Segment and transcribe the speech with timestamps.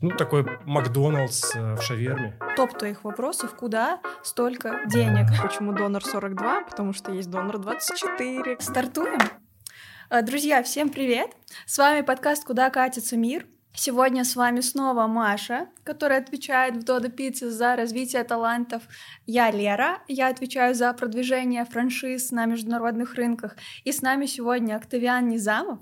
[0.00, 2.38] Ну, такой Макдоналдс э, в шаверме.
[2.54, 5.26] Топ твоих вопросов, куда столько денег?
[5.42, 6.60] Почему донор 42?
[6.70, 8.58] Потому что есть донор 24.
[8.60, 9.18] Стартуем?
[10.08, 11.30] Э, Друзья, всем привет!
[11.66, 13.46] С вами подкаст «Куда катится мир?».
[13.74, 18.84] Сегодня с вами снова Маша, которая отвечает в Додо Пицце за развитие талантов.
[19.26, 23.56] Я Лера, я отвечаю за продвижение франшиз на международных рынках.
[23.82, 25.80] И с нами сегодня Октавиан Низамов.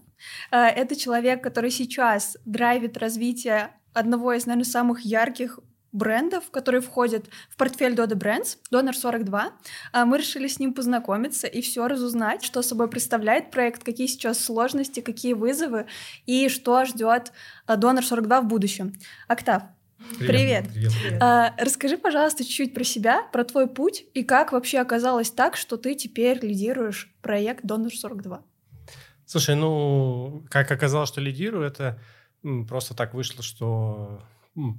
[0.51, 5.59] Э, Это человек, который сейчас драйвит развитие одного из, наверное, самых ярких
[5.93, 9.53] брендов, которые входят в портфель Dodo Brands, Donor 42.
[9.93, 14.39] А Мы решили с ним познакомиться и все разузнать, что собой представляет проект, какие сейчас
[14.39, 15.87] сложности, какие вызовы
[16.27, 17.33] и что ждет
[17.67, 18.93] Donor 42 в будущем.
[19.27, 19.62] Октав,
[20.19, 20.69] Привет.
[20.73, 20.92] Привет.
[21.20, 25.78] а, расскажи, пожалуйста, чуть-чуть про себя, про твой путь и как вообще оказалось так, что
[25.78, 28.42] ты теперь лидируешь проект Donor 42.
[29.25, 31.98] Слушай, ну, как оказалось, что лидирую, это
[32.68, 34.23] просто так вышло, что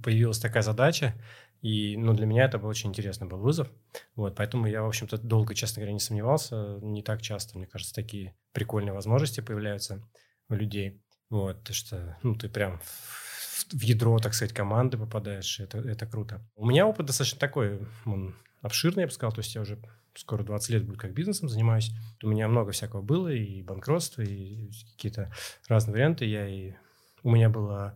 [0.03, 1.13] появилась такая задача,
[1.62, 3.68] и, ну, для меня это был очень интересный был вызов.
[4.15, 6.77] Вот, поэтому я, в общем-то, долго, честно говоря, не сомневался.
[6.82, 10.07] Не так часто, мне кажется, такие прикольные возможности появляются
[10.49, 11.01] у людей.
[11.29, 16.41] Вот, то что, ну, ты прям в, ядро, так сказать, команды попадаешь, это, это круто.
[16.55, 19.79] У меня опыт достаточно такой, он обширный, я бы сказал, то есть я уже
[20.15, 21.91] скоро 20 лет будет как бизнесом занимаюсь.
[22.24, 25.31] У меня много всякого было, и банкротство, и какие-то
[25.68, 26.26] разные варианты.
[26.26, 26.74] Я и
[27.23, 27.96] у меня была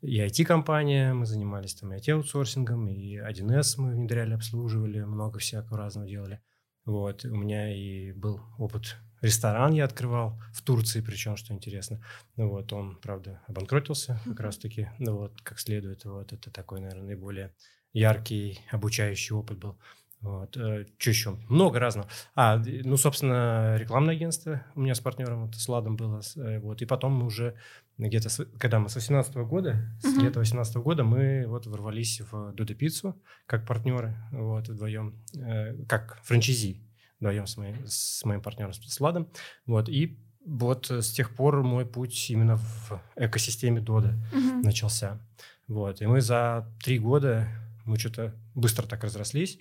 [0.00, 6.06] и IT-компания, мы занимались там и IT-аутсорсингом, и 1С мы внедряли, обслуживали, много всякого разного
[6.06, 6.40] делали.
[6.84, 12.00] Вот, у меня и был опыт ресторан я открывал в Турции, причем, что интересно.
[12.36, 16.04] Ну вот, он, правда, обанкротился как раз-таки, ну вот, как следует.
[16.04, 17.54] Вот, это такой, наверное, наиболее
[17.92, 19.78] яркий обучающий опыт был.
[20.20, 20.54] Вот.
[20.54, 21.38] Что еще?
[21.48, 22.08] Много разного.
[22.34, 26.20] А, ну, собственно, рекламное агентство у меня с партнером, вот, с Ладом было.
[26.36, 26.82] э, Вот.
[26.82, 27.54] И потом мы уже
[27.98, 30.24] где-то, с- когда мы с 18 года, с Мгм.
[30.24, 36.18] лета 18 года, мы вот ворвались в Додо Пиццу как партнеры, вот, вдвоем, э, как
[36.22, 36.80] франчизи,
[37.20, 39.28] вдвоем с, моим- с моим партнером, с с Ладом.
[39.66, 39.88] Вот.
[39.88, 44.62] И вот с тех пор мой путь именно в экосистеме Дода Мгм.
[44.62, 45.18] начался.
[45.66, 46.00] Вот.
[46.00, 47.48] И мы за три года,
[47.84, 49.58] мы что-то быстро так разрослись.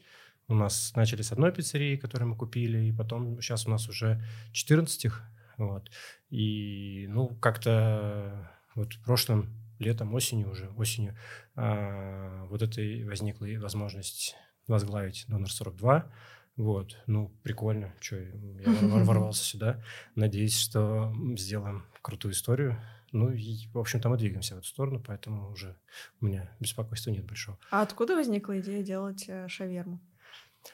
[0.47, 4.23] У нас начали с одной пиццерии, которую мы купили, и потом сейчас у нас уже
[4.53, 5.23] 14 их.
[5.57, 5.89] Вот.
[6.29, 11.15] И, ну, как-то вот прошлым летом, осенью уже, осенью,
[11.55, 14.35] а, вот это и возникла возможность
[14.67, 16.11] возглавить Донор 42.
[16.57, 18.31] Вот, ну, прикольно, что я
[18.81, 19.83] вор- ворвался сюда.
[20.15, 22.79] Надеюсь, что сделаем крутую историю.
[23.11, 25.77] Ну, и, в общем-то, мы двигаемся в эту сторону, поэтому уже
[26.19, 27.57] у меня беспокойства нет большого.
[27.71, 30.01] А откуда возникла идея делать э, шаверму?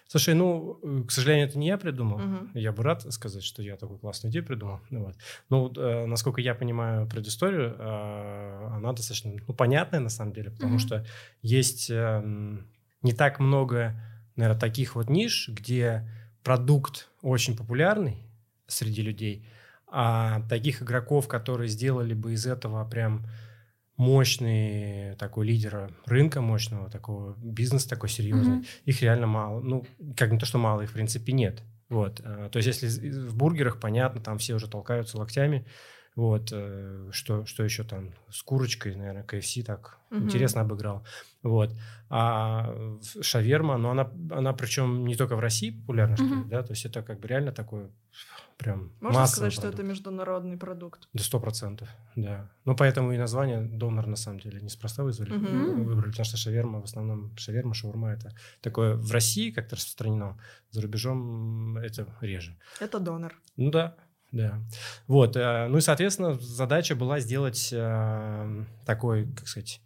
[0.07, 2.19] Слушай, ну, э, к сожалению, это не я придумал.
[2.19, 2.51] Мгм.
[2.53, 4.79] Я бы рад сказать, что я такую классную идею придумал.
[4.89, 5.15] Ну, вот.
[5.49, 10.51] ну вот, э, насколько я понимаю предысторию, э, она достаточно ну, понятная на самом деле,
[10.51, 10.79] потому Мгм.
[10.79, 11.05] что
[11.41, 12.67] есть эм,
[13.01, 13.95] не так много,
[14.35, 16.07] наверное, таких вот ниш, где
[16.43, 18.17] продукт очень популярный
[18.67, 19.47] среди людей,
[19.87, 23.25] а таких игроков, которые сделали бы из этого прям
[23.97, 28.65] мощный такой лидера рынка, мощного такого бизнеса такой серьезный, Мгм.
[28.85, 29.59] их реально мало.
[29.61, 29.85] Ну,
[30.17, 31.61] как не то, что мало, их в принципе нет.
[31.89, 32.21] Вот.
[32.23, 35.65] э, То есть, если в бургерах, понятно, там все уже толкаются локтями.
[36.15, 36.49] Вот.
[36.51, 38.11] э, Что, что еще там?
[38.29, 40.25] С курочкой, наверное, KFC так Мгм.
[40.25, 41.03] интересно обыграл.
[41.43, 41.71] Вот.
[42.09, 46.61] А в- шаверма, но она, она причем не только в России популярна, что ли, да,
[46.63, 47.89] то есть это как бы реально такой
[48.57, 49.79] прям Можно сказать, что продукт.
[49.79, 51.07] это международный продукт?
[51.13, 52.51] До сто процентов, да.
[52.65, 55.83] Ну, поэтому и название донор, на самом деле, неспроста вызвали, Мгм.
[55.85, 60.37] выбрали, потому что шаверма, в основном шаверма, шаурма, это такое в России как-то распространено,
[60.69, 62.55] за рубежом это реже.
[62.79, 63.33] Это донор.
[63.57, 63.95] Ну да,
[64.33, 64.59] да.
[65.07, 69.79] Вот, э, ну и, соответственно, задача была сделать э, такой, как сказать,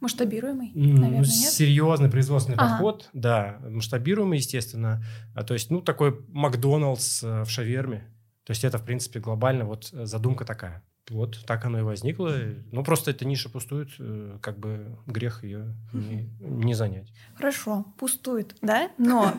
[0.00, 1.26] Масштабируемый, наверное, нет?
[1.26, 2.70] серьезный производственный Ага.
[2.70, 5.04] подход, да, масштабируемый, естественно.
[5.34, 8.08] А, то есть, ну, такой Макдоналдс э, в шаверме.
[8.44, 10.84] То есть, это, в принципе, глобально вот задумка такая.
[11.10, 12.34] Вот так оно и возникло.
[12.72, 17.12] Ну, просто эта ниша пустует, э, как бы грех ее не, не занять.
[17.34, 18.90] Хорошо, пустует, да?
[18.98, 19.32] Но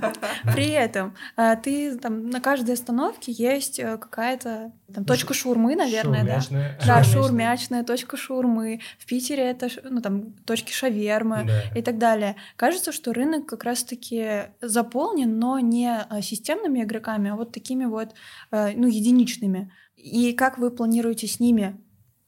[0.53, 6.23] при этом а, ты там на каждой остановке есть э, какая-то там точка шаурмы, наверное,
[6.23, 6.41] да?
[6.41, 6.77] Шаурмячная.
[6.79, 7.13] Да, Шаурмячная.
[7.13, 8.79] шаурмячная, точка шаурмы.
[8.97, 11.61] В Питере это, ну, там, точки шавермы Да.
[11.79, 12.35] и так далее.
[12.55, 18.13] Кажется, что рынок как раз-таки заполнен, но не системными игроками, а вот такими вот,
[18.51, 19.71] э, ну, единичными.
[20.03, 21.75] И как вы планируете с ними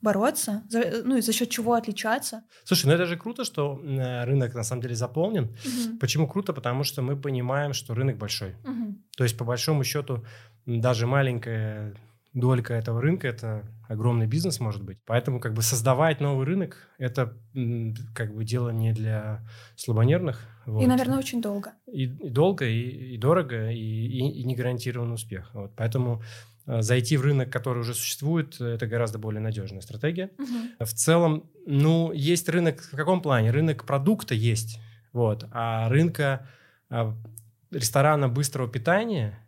[0.01, 0.63] бороться?
[0.69, 2.43] За- ну, и за счет чего отличаться?
[2.63, 5.55] Слушай, ну это же круто, что э, рынок на самом деле заполнен.
[5.65, 5.99] Мгм.
[5.99, 6.53] Почему круто?
[6.53, 8.55] Потому что мы понимаем, что рынок большой.
[8.63, 9.03] Мгм.
[9.17, 10.23] То есть, по большому счету,
[10.65, 11.93] даже маленькая
[12.33, 14.99] долька этого рынка– это огромный бизнес, может быть.
[15.05, 17.37] Поэтому как бы создавать новый рынок– это
[18.15, 19.45] как бы дело не для
[19.75, 20.39] слабонервных.
[20.65, 20.81] Вот.
[20.81, 21.73] И, наверное, очень долго.
[21.87, 25.49] И, и долго, и, и дорого, и, и, и не гарантированный успех.
[25.53, 25.73] Вот.
[25.75, 26.21] Поэтому
[26.67, 30.31] э, зайти в рынок, который уже существует, это гораздо более надежная стратегия.
[30.37, 30.85] Угу.
[30.85, 33.51] В целом, ну, есть рынок в каком плане?
[33.51, 34.79] Рынок продукта есть,
[35.11, 36.47] вот, а рынка
[36.89, 37.13] а,
[37.71, 39.45] ресторана быстрого питания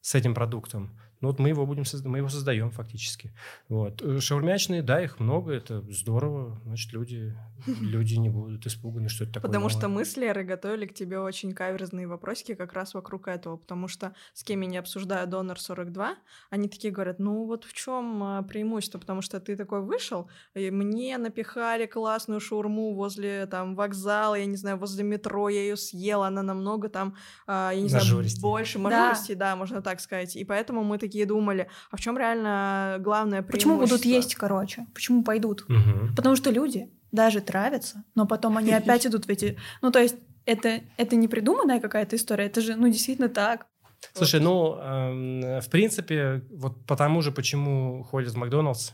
[0.00, 3.32] с этим продуктом– ну вот мы его будем мы его создаем фактически.
[3.68, 4.00] Вот.
[4.00, 6.60] Э, шаурмячные, да, их много, это здорово.
[6.64, 7.34] Значит, люди,
[7.80, 9.48] люди не будут испуганы, что это такое.
[9.48, 9.76] Потому новое.
[9.76, 13.88] что мы с Лерой готовили к тебе очень каверзные вопросики как раз вокруг этого, потому
[13.88, 16.14] что с кем я не обсуждаю Донор 42,
[16.50, 20.70] они такие говорят, ну вот в чем а, преимущество, потому что ты такой вышел, и
[20.70, 26.28] мне напихали классную шаурму возле там вокзала, я не знаю, возле метро, я ее съела,
[26.28, 27.16] она намного там,
[27.48, 28.04] а, я не знаю,
[28.40, 29.50] больше мажористей, да.
[29.50, 30.36] да, можно так сказать.
[30.36, 33.72] И поэтому мы такие думали, а в чем реально главное преимущество?
[33.76, 34.86] Почему будут есть, короче?
[34.94, 35.62] Почему пойдут?
[35.62, 36.14] Угу.
[36.16, 39.56] Потому что люди даже травятся, но потом они опять идут в эти...
[39.82, 43.66] Ну, то есть это, это не придуманная какая-то история, это же, ну, действительно так.
[44.12, 48.92] Слушай, ну, э, в принципе, вот потому же, почему ходят в Макдоналдс,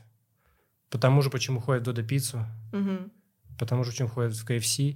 [0.91, 3.11] потому же, почему ходят в Додо Пиццу, угу.
[3.59, 4.95] потому же, почему ходят в КФС, э,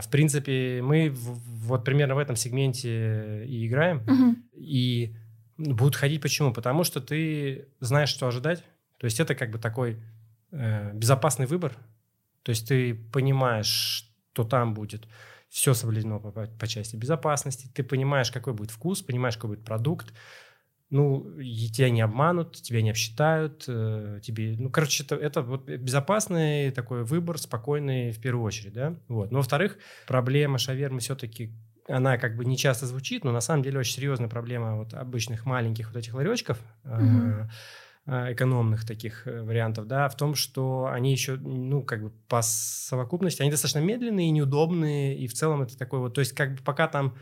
[0.00, 4.36] в принципе, мы в, вот примерно в этом сегменте и играем, угу.
[4.54, 5.14] и
[5.58, 6.52] Будут ходить почему?
[6.52, 8.64] Потому что ты знаешь, что ожидать.
[8.98, 9.98] То есть это как бы такой
[10.52, 11.76] э, безопасный выбор.
[12.42, 13.66] То есть ты понимаешь,
[14.32, 15.06] что там будет
[15.48, 17.68] все соблюдено по, по части безопасности.
[17.74, 20.12] Ты понимаешь, какой будет вкус, понимаешь, какой будет продукт.
[20.90, 26.70] Ну, тебя не обманут, тебя не обсчитают, э, тебе, ну, короче, это, это вот безопасный
[26.70, 29.30] такой выбор, спокойный в первую очередь, да, вот.
[29.30, 29.76] Но, во-вторых,
[30.06, 31.52] проблема шавермы все-таки
[31.88, 35.46] она как бы не часто звучит, но на самом деле очень серьезная проблема вот обычных
[35.46, 37.48] маленьких вот этих ларечков, mm-hmm.
[38.06, 43.42] экономных таких э, вариантов, да, в том, что они еще, ну, как бы по совокупности,
[43.42, 46.62] они достаточно медленные и неудобные, и в целом это такой вот, то есть как бы
[46.62, 47.14] пока там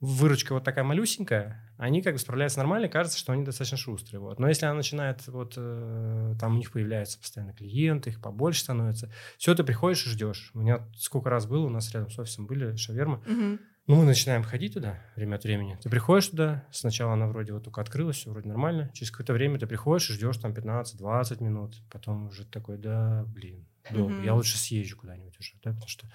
[0.00, 4.20] выручка вот такая малюсенькая, они как бы справляются нормально, кажется, что они достаточно шустрые.
[4.20, 4.38] Вот.
[4.38, 9.10] Но если она начинает, вот э, там у них появляются постоянно клиенты, их побольше становится,
[9.36, 10.50] все, ты приходишь и ждешь.
[10.54, 13.58] У меня сколько раз было, у нас рядом с офисом были шавермы, угу.
[13.90, 15.76] Ну, мы начинаем ходить туда время от времени.
[15.82, 18.88] Ты приходишь туда, сначала она вроде вот только открылась, все вроде нормально.
[18.94, 21.74] Через какое-то время ты приходишь и ждешь там 15-20 минут.
[21.90, 24.14] Потом уже такой, да, блин, долго.
[24.14, 24.24] Mm-hmm.
[24.24, 26.06] Я лучше съезжу куда-нибудь уже, да, потому что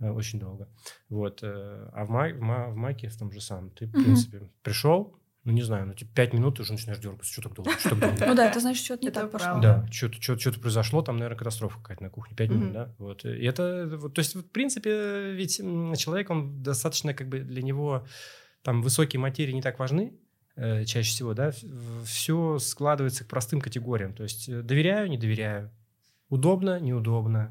[0.00, 0.68] э, очень долго.
[1.08, 1.42] Вот.
[1.42, 3.70] Э, а в, май, в, ма, в Маке в том же самом.
[3.70, 4.02] Ты, в mm-hmm.
[4.04, 7.32] принципе, пришел, ну, не знаю, ну, типа, пять минут ты уже начинаешь дергаться.
[7.32, 7.72] Что так долго?
[7.72, 8.26] Что так долго?
[8.26, 9.60] Ну да, это значит, что-то не так пошло.
[9.60, 12.36] Да, что-то произошло, там, наверное, катастрофа какая-то на кухне.
[12.36, 12.94] Пять минут, да?
[12.98, 13.24] Вот.
[13.24, 15.56] И это, то есть, в принципе, ведь
[15.98, 18.06] человек, он достаточно, как бы, для него
[18.62, 20.12] там высокие материи не так важны,
[20.54, 21.50] э, чаще всего, да,
[22.04, 24.14] все складывается к простым категориям.
[24.14, 25.72] То есть, э, доверяю, не доверяю,
[26.28, 27.50] удобно, неудобно,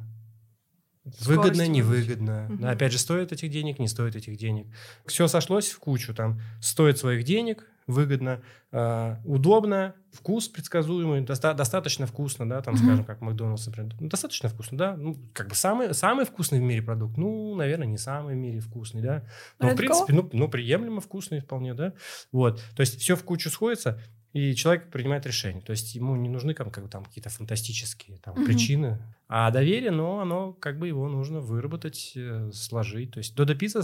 [1.03, 2.47] Выгодно, невыгодно.
[2.47, 2.61] Угу.
[2.61, 4.67] Да, опять же, стоит этих денег, не стоит этих денег.
[5.07, 6.13] Все сошлось в кучу.
[6.13, 8.41] Там стоит своих денег, выгодно,
[8.71, 12.83] э, удобно, вкус предсказуемый, доста- достаточно вкусно, да, там, mm-hmm.
[12.83, 13.93] скажем, как Макдональдс, например.
[13.99, 14.97] Ну, достаточно вкусно, да.
[14.97, 17.17] Ну, как бы самый, самый вкусный в мире продукт.
[17.17, 19.23] Ну, наверное, не самый в мире вкусный, да.
[19.59, 19.75] Но, Редко.
[19.75, 21.93] в принципе, ну, ну, приемлемо вкусный вполне, да.
[22.31, 22.61] Вот.
[22.75, 23.99] То есть все в кучу сходится,
[24.33, 25.61] и человек принимает решение.
[25.61, 28.45] То есть ему не нужны как, как там какие-то фантастические там, mm-hmm.
[28.45, 33.11] причины, а доверие, но оно как бы его нужно выработать, э, сложить.
[33.11, 33.83] То есть Додо Пицца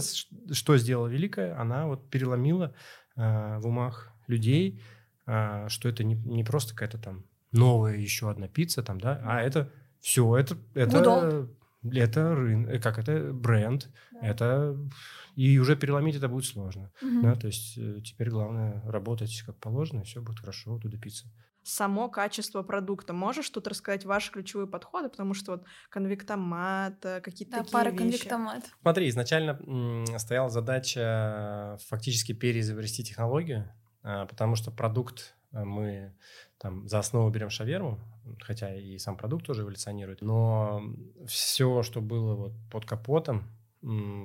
[0.52, 1.58] что сделала великое?
[1.58, 2.74] Она вот переломила
[3.18, 4.80] в умах людей,
[5.26, 9.40] э, что это не, не просто какая-то там новая еще одна пицца, там, да, а
[9.40, 9.70] это
[10.00, 11.48] все, это, это,
[11.82, 14.26] это рынок, э, как это бренд, да.
[14.26, 14.76] это
[15.34, 17.22] и уже переломить это будет сложно, угу.
[17.22, 21.26] да, то есть э, теперь главное работать как положено, и все будет хорошо, туда пицца
[21.68, 23.12] само качество продукта.
[23.12, 27.90] Можешь тут рассказать ваши ключевые подходы, потому что вот конвектомат, э, какие-то да, такие пара
[27.90, 27.98] вещи.
[27.98, 28.64] конвектомат.
[28.80, 33.70] Смотри, изначально м, стояла задача фактически переизобрести технологию,
[34.02, 36.14] а, потому что продукт э, мы
[36.58, 38.00] там за основу берем шаверму,
[38.40, 40.82] хотя и сам продукт тоже эволюционирует, но
[41.26, 43.48] все, что было вот под капотом,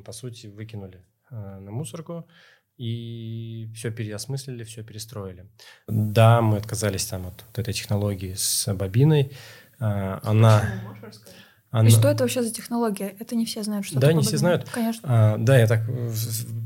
[0.05, 2.27] по сути, выкинули э, на мусорку,
[2.77, 5.47] и все переосмыслили, все перестроили.
[5.87, 9.31] Да, мы отказались там от, от этой технологии с бобиной.
[9.79, 10.63] А, она...
[11.73, 11.87] Она...
[11.87, 13.15] И что это вообще за технология?
[13.19, 14.69] Это не все знают, что Да, не все знают.
[14.69, 15.33] Конечно.
[15.33, 15.81] А, да, я так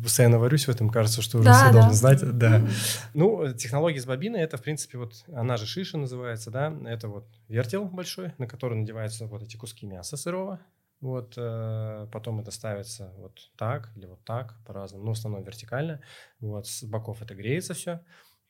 [0.04, 1.72] постоянно варюсь в этом, кажется, что уже да, все да.
[1.72, 2.38] должны знать.
[2.38, 2.58] Да.
[2.58, 2.72] Mm-hmm.
[3.14, 7.26] Ну, технология с бобиной, это, в принципе, вот, она же шиша называется, да, это вот
[7.48, 10.60] вертел большой, на который надеваются вот эти куски мяса сырого,
[11.02, 15.06] вот, э, потом это ставится вот так или вот так, по-разному.
[15.06, 16.02] Ну, в основном вертикально.
[16.40, 18.04] Вот, с боков это греется все.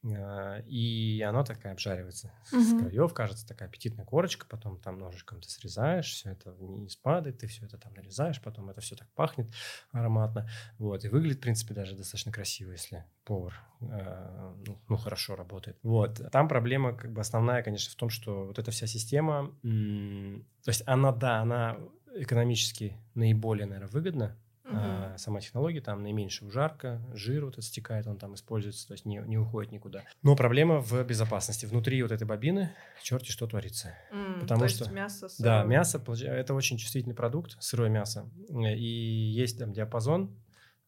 [0.05, 2.89] А, и оно такая обжаривается с Мгм.
[2.89, 7.47] краев, кажется, такая аппетитная корочка, потом там ножичком ты срезаешь, все это вниз падает, ты
[7.47, 9.47] все это там нарезаешь, потом это все так пахнет
[9.91, 15.35] ароматно, вот, и выглядит, в принципе, даже достаточно красиво, если повар, э, ну, ну, хорошо
[15.35, 15.77] работает.
[15.81, 20.45] Вот, там проблема, как бы, основная, конечно, в том, что вот эта вся система, м,
[20.63, 21.79] то есть она, да, она
[22.21, 24.75] экономически наиболее, наверное, выгодна, Мгм.
[24.75, 29.05] а, сама технология, там наименьшая ужарка, жир вот этот стекает, он там используется, то есть
[29.05, 30.03] не, не уходит никуда.
[30.24, 31.65] Но проблема в безопасности.
[31.65, 32.71] Внутри вот этой бобины
[33.01, 33.95] черти что творится.
[34.12, 35.65] М, потому то что- есть мясо Да, сырое.
[35.65, 38.29] мясо, это очень чувствительный продукт, сырое мясо.
[38.50, 40.36] Э, И есть там диапазон,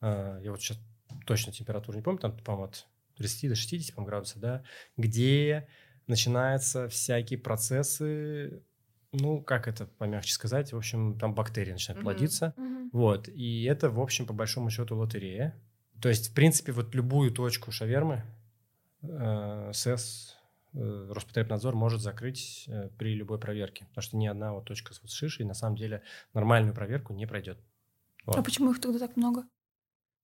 [0.02, 0.78] а, я вот сейчас
[1.26, 4.64] точно температуру не помню, там, по-моему, от 30 до 60 по-моему, градусов, да,
[4.98, 5.70] где
[6.08, 8.62] начинаются всякие процессы,
[9.12, 12.04] ну, как это помягче сказать, в общем, там бактерии начинают Мгм.
[12.04, 12.54] плодиться.
[12.58, 12.90] Мгм.
[12.92, 15.56] Вот, и это, в общем, по большому счету лотерея.
[16.02, 18.24] То есть, в принципе, вот любую точку шавермы
[19.02, 20.38] э, СЭС,
[20.74, 25.02] э, Роспотребнадзор может закрыть э, при любой проверке, потому что ни одна вот точка с
[25.02, 27.60] вот шишей на самом деле нормальную проверку не пройдет.
[28.26, 28.38] Вот.
[28.38, 29.44] А почему их тогда так много?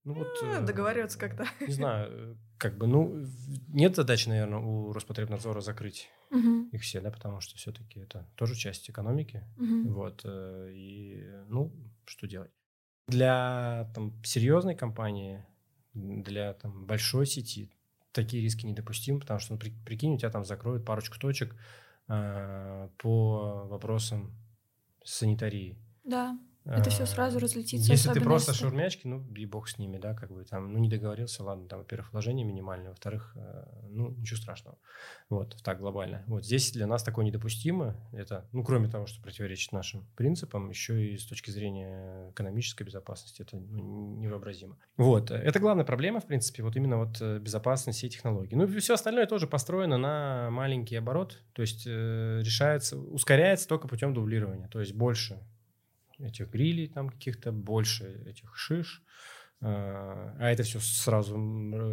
[0.05, 1.45] Ну, вот, А, э, договариваться как-то.
[1.67, 3.25] Не знаю, э, как бы, ну,
[3.69, 6.69] нет задачи, наверное, у Роспотребнадзора закрыть Мгм.
[6.71, 9.43] их все, да, потому что все-таки это тоже часть экономики.
[9.57, 9.93] Мгм.
[9.93, 11.73] Вот, э, и, ну,
[12.05, 12.51] что делать?
[13.07, 15.43] Для там, серьезной компании,
[15.93, 17.71] для там, большой сети
[18.11, 21.55] такие риски недопустимы, потому что, ну, при- прикинь, у тебя там закроют парочку точек
[22.07, 24.31] э, по вопросам
[25.03, 25.77] санитарии.
[26.03, 27.91] Да, это все Э, сразу разлетится.
[27.91, 30.79] Если ты просто если- шаурмячки, ну, и бог с ними, да, как бы там, ну,
[30.79, 34.77] не договорился, ладно, там, во-первых, вложение минимальное, во-вторых, э, ну, ничего страшного.
[35.29, 36.23] Вот, так глобально.
[36.27, 37.95] Вот здесь для нас такое недопустимо.
[38.11, 43.43] Это, ну, кроме того, что противоречит нашим принципам, еще и с точки зрения экономической безопасности
[43.43, 44.77] это ну, невообразимо.
[44.97, 48.55] Вот, э, это главная проблема, в принципе, вот именно вот э, безопасность и технологий.
[48.55, 53.87] Ну, и все остальное тоже построено на маленький оборот, то есть э, решается, ускоряется только
[53.87, 55.39] путем дублирования, то есть больше
[56.19, 59.03] этих грилей там каких-то, больше этих шиш.
[59.61, 61.35] э, А это все сразу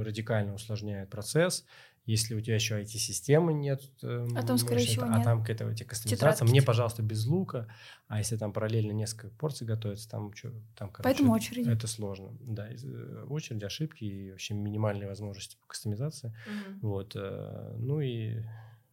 [0.03, 1.65] радикально усложняет процесс.
[2.05, 5.25] Если у тебя еще IT-системы нет, э, А там, скорее всего, а нет.
[5.25, 6.45] там какая-то эти кастомизация.
[6.49, 7.69] Мне, пожалуйста, без лука.
[8.09, 11.71] А если там параллельно несколько порций готовится, там, чё, там короче, Поэтому очереди.
[11.71, 12.37] это сложно.
[12.41, 16.37] Да, э, очереди, ошибки и вообще минимальные возможности по кастомизации.
[16.47, 16.79] Мгм.
[16.83, 17.15] Вот.
[17.15, 18.43] Ну и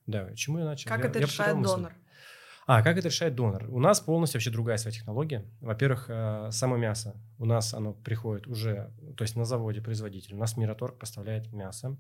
[0.06, 0.88] да, чему я начал?
[0.90, 1.88] Как Я- это я решает мысль.
[2.72, 3.66] А, как это решает донор?
[3.72, 5.44] У нас полностью вообще другая своя технология.
[5.60, 7.16] Во-первых, э, само мясо.
[7.40, 10.36] У нас оно приходит уже, то есть на заводе производитель.
[10.36, 11.98] У нас Мираторг поставляет мясо.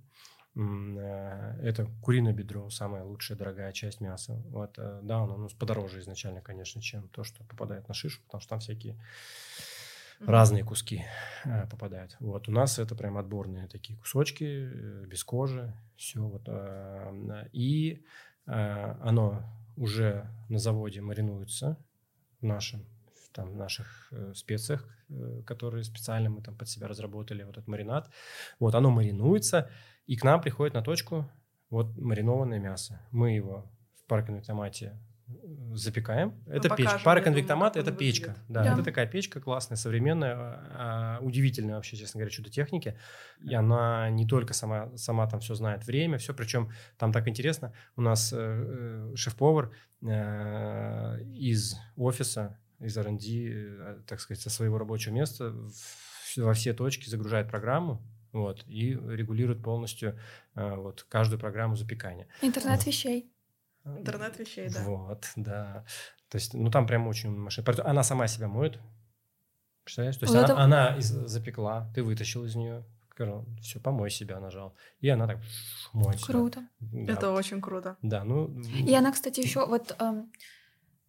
[0.55, 4.43] Э, Это куриное бедро, самая лучшая, дорогая часть мяса.
[4.51, 8.21] Вот, э, да, оно у нас подороже изначально, конечно, чем то, что попадает на шишу,
[8.25, 8.95] потому что там всякие
[10.19, 11.03] разные куски
[11.45, 12.15] э, попадают.
[12.19, 18.05] Вот у нас это прям отборные такие кусочки э, без кожи, все вот э, и
[18.45, 19.43] оно
[19.79, 21.77] уже на заводе маринуется
[22.41, 22.85] в нашем
[23.31, 28.09] там наших э, специях, э, которые специально мы там под себя разработали вот этот маринад.
[28.59, 29.69] Вот оно маринуется
[30.05, 31.29] и к нам приходит на точку
[31.69, 32.99] вот маринованное мясо.
[33.11, 35.08] Мы его в пароконвектомате э,
[35.73, 36.33] запекаем.
[36.47, 36.97] Это покажем, печка.
[36.97, 38.35] я Пароконвектомат думаю, это печка.
[38.47, 38.73] Да, Да.
[38.73, 42.97] это такая печка классная, современная, а, удивительная вообще, честно говоря, чудо техники.
[43.41, 47.73] И она не только сама, сама там все знает время, все, причем там так интересно,
[47.95, 49.71] у нас э, э, шеф-повар
[50.01, 56.73] э, из офиса, из R&D, э, так сказать, со своего рабочего места в- во все
[56.73, 60.17] точки загружает программу, вот, и регулирует полностью
[60.55, 62.27] э, вот, каждую программу запекания.
[62.41, 62.87] Интернет Вот.
[62.87, 63.31] вещей.
[63.85, 64.83] Интернет вещей, да.
[64.83, 65.85] Вот, да.
[66.29, 67.67] То есть, ну, там прям очень умная машина.
[67.85, 68.79] Она сама себя моет.
[69.83, 70.17] Представляешь?
[70.17, 72.83] То есть, Вот она, это- она из- запекла, ты вытащил из нее.
[73.61, 74.73] Все, помой себя нажал.
[75.01, 75.39] И она так
[75.91, 76.23] моет.
[76.23, 76.63] Круто.
[76.79, 77.11] Да.
[77.13, 77.97] Это очень круто.
[78.01, 78.47] Да, ну...
[78.61, 80.31] И она, кстати, еще вот эм,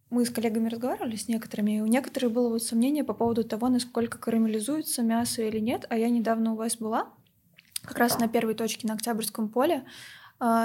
[0.09, 3.69] мы с коллегами разговаривали с некоторыми, и у некоторых было вот сомнение по поводу того,
[3.69, 5.85] насколько карамелизуется мясо или нет.
[5.89, 7.13] А я недавно у вас была,
[7.83, 9.85] как раз на первой точке на Октябрьском поле,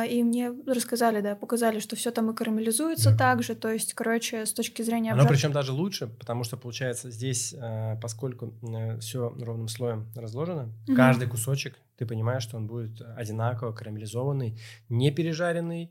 [0.09, 3.17] и мне рассказали, да, показали, что все там и карамелизуется Да.
[3.19, 3.55] так же.
[3.55, 7.97] То есть, короче, с точки зрения обжарки- причем даже лучше, потому что получается здесь, э,
[8.01, 8.55] поскольку
[9.01, 10.97] все ровным слоем разложено, Мгм.
[10.97, 15.91] каждый кусочек, ты понимаешь, что он будет одинаково карамелизованный, не пережаренный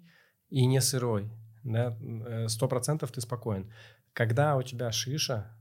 [0.50, 1.30] и не сырой.
[1.64, 1.96] Да?
[2.48, 3.72] Сто процентов ты спокоен.
[4.14, 5.52] Когда у тебя шиша,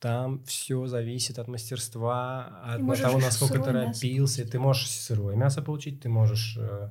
[0.00, 4.44] там все зависит от мастерства, от того, насколько ты торопился.
[4.48, 6.90] Ты можешь сырое мясо получить, ты можешь э,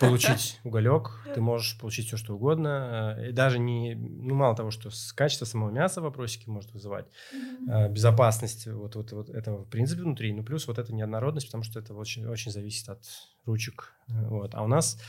[0.00, 3.18] получить уголек, ты можешь получить все, что угодно.
[3.26, 7.90] И даже не, ну, мало того, что с качества самого мяса вопросики может вызывать, mm-hmm.
[7.90, 11.80] безопасность вот, вот, вот этого в принципе внутри, ну, плюс вот эта неоднородность, потому что
[11.80, 13.02] это очень, очень зависит от
[13.46, 13.94] ручек.
[14.08, 14.54] Вот.
[14.54, 15.00] А у нас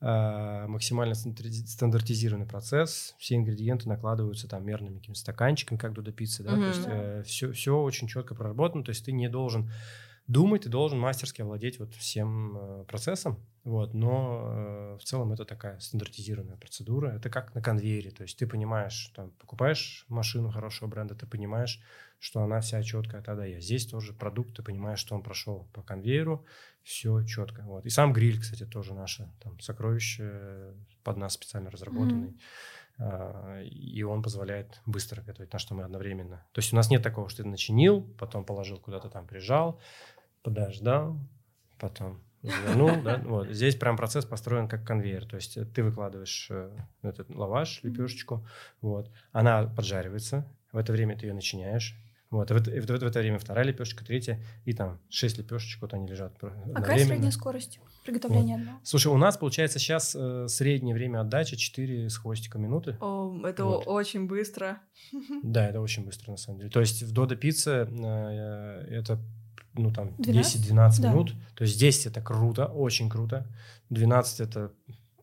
[0.00, 6.52] э, максимально стандартизированный процесс, все ингредиенты накладываются там мерными какими-то стаканчиками, как до пиццы, да,
[6.52, 6.60] mm-hmm.
[6.60, 9.70] то есть э, все, все очень четко проработано, то есть ты не должен
[10.32, 15.44] думать, ты должен мастерски овладеть вот всем э, процессом, вот, но э, в целом это
[15.44, 20.88] такая стандартизированная процедура, это как на конвейере, то есть ты понимаешь, там, покупаешь машину хорошего
[20.88, 21.80] бренда, ты понимаешь,
[22.18, 25.82] что она вся четкая от А Здесь тоже продукт, ты понимаешь, что он прошел по
[25.82, 26.44] конвейеру,
[26.82, 27.84] все четко, вот.
[27.84, 30.74] И сам гриль, кстати, тоже наше там сокровище
[31.04, 32.30] под нас специально разработанный.
[32.30, 33.64] Mm-hmm.
[33.64, 36.44] И он позволяет быстро готовить, на что мы одновременно.
[36.52, 39.80] То есть у нас нет такого, что ты начинил, потом положил куда-то там, прижал,
[40.42, 41.18] подождал,
[41.78, 43.48] потом завернул, да, вот.
[43.48, 46.70] Здесь прям процесс построен как конвейер, то есть ты выкладываешь э,
[47.02, 48.46] этот лаваш, лепешечку,
[48.80, 51.96] вот, она поджаривается, в это время ты ее начиняешь,
[52.30, 55.82] вот, и в, это, в, в это время вторая лепешечка, третья, и там шесть лепешечек,
[55.82, 58.60] вот они лежат А какая средняя скорость приготовления вот.
[58.60, 58.80] одного?
[58.84, 62.96] Слушай, у нас получается сейчас э, среднее время отдачи 4 с хвостиком минуты.
[63.00, 63.86] О, это вот.
[63.86, 64.80] очень быстро.
[65.42, 66.70] Да, это очень быстро на самом деле.
[66.70, 69.20] То есть в Додо пицце э, это
[69.74, 71.10] ну, там, 10-12 да.
[71.10, 71.34] минут.
[71.54, 73.46] То есть 10 это круто, очень круто.
[73.90, 74.72] 12 это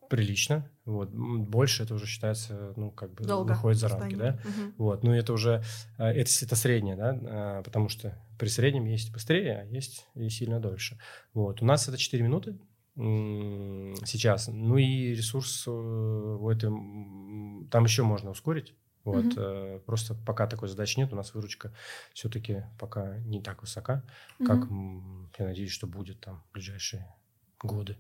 [0.10, 0.70] прилично.
[0.86, 1.12] Вот.
[1.12, 4.40] Больше это уже считается, ну, как бы Долго выходит за рамки, да?
[4.44, 4.74] Угу.
[4.78, 5.04] Вот.
[5.04, 5.64] Ну, это уже,
[5.98, 10.30] э, это, это среднее, да, а, потому что при среднем есть быстрее, а есть и
[10.30, 11.00] сильно дольше.
[11.34, 11.62] Вот.
[11.62, 12.58] У нас это 4 минуты
[12.96, 14.50] сейчас.
[14.52, 18.76] Ну, и ресурс э, в этом, там еще можно ускорить.
[19.12, 19.36] Вот, угу.
[19.38, 21.72] э, просто пока такой задачи нет, у нас выручка
[22.14, 24.04] все-таки пока не так высока,
[24.40, 24.48] угу.
[24.48, 24.70] как
[25.40, 27.08] я надеюсь, что будет там в ближайшие
[27.62, 27.98] годы.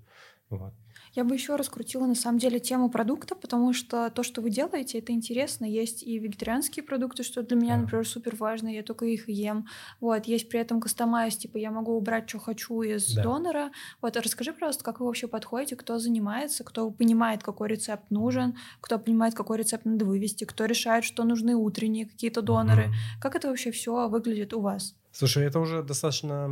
[0.49, 0.73] Вот.
[1.13, 4.99] Я бы еще раскрутила на самом деле тему продукта, потому что то, что вы делаете,
[4.99, 5.65] это интересно.
[5.65, 9.67] Есть и вегетарианские продукты, что для меня, например, супер важно, я только их ем.
[9.99, 13.23] Вот, есть при этом кастомайз, типа я могу убрать, что хочу из да.
[13.23, 13.71] донора.
[14.01, 18.99] Вот, расскажи, пожалуйста, как вы вообще подходите, кто занимается, кто понимает, какой рецепт нужен, кто
[18.99, 22.85] понимает, какой рецепт надо вывести, кто решает, что нужны утренние какие-то доноры.
[22.85, 22.93] Угу.
[23.21, 24.95] Как это вообще все выглядит у вас?
[25.11, 26.47] Слушай, это уже достаточно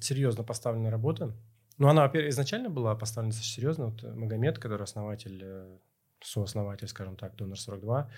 [0.00, 1.32] серьезно поставленная работа.
[1.78, 3.86] Ну, она, во-первых, изначально была поставлена достаточно серьезно.
[3.86, 5.78] Вот Магомед, который основатель, э,
[6.22, 8.10] сооснователь, скажем так, Донор 42,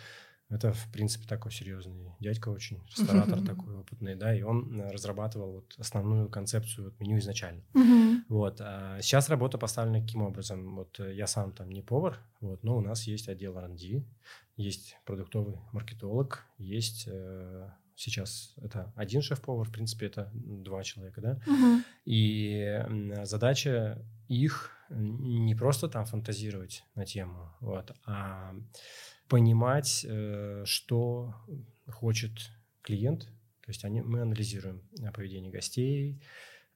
[0.51, 5.53] это, в принципе, такой серьезный дядька очень, ресторатор такой опытный, да, и он э, разрабатывал
[5.53, 7.63] вот основную концепцию вот меню изначально.
[8.29, 8.61] Вот.
[8.61, 10.77] А сейчас работа поставлена каким образом?
[10.77, 14.05] Вот э, я сам там не повар, вот, но у нас есть отдел R&D,
[14.57, 17.09] есть продуктовый маркетолог, есть
[17.99, 21.41] сейчас это один шеф-повар, в принципе, это два человека, да.
[21.47, 21.83] Угу.
[22.05, 22.83] И
[23.25, 28.55] задача их не просто там фантазировать на тему, вот, а
[29.29, 31.35] понимать, э, что
[31.87, 32.51] хочет
[32.83, 33.25] клиент.
[33.63, 34.81] То есть они, мы анализируем
[35.13, 36.23] поведение гостей,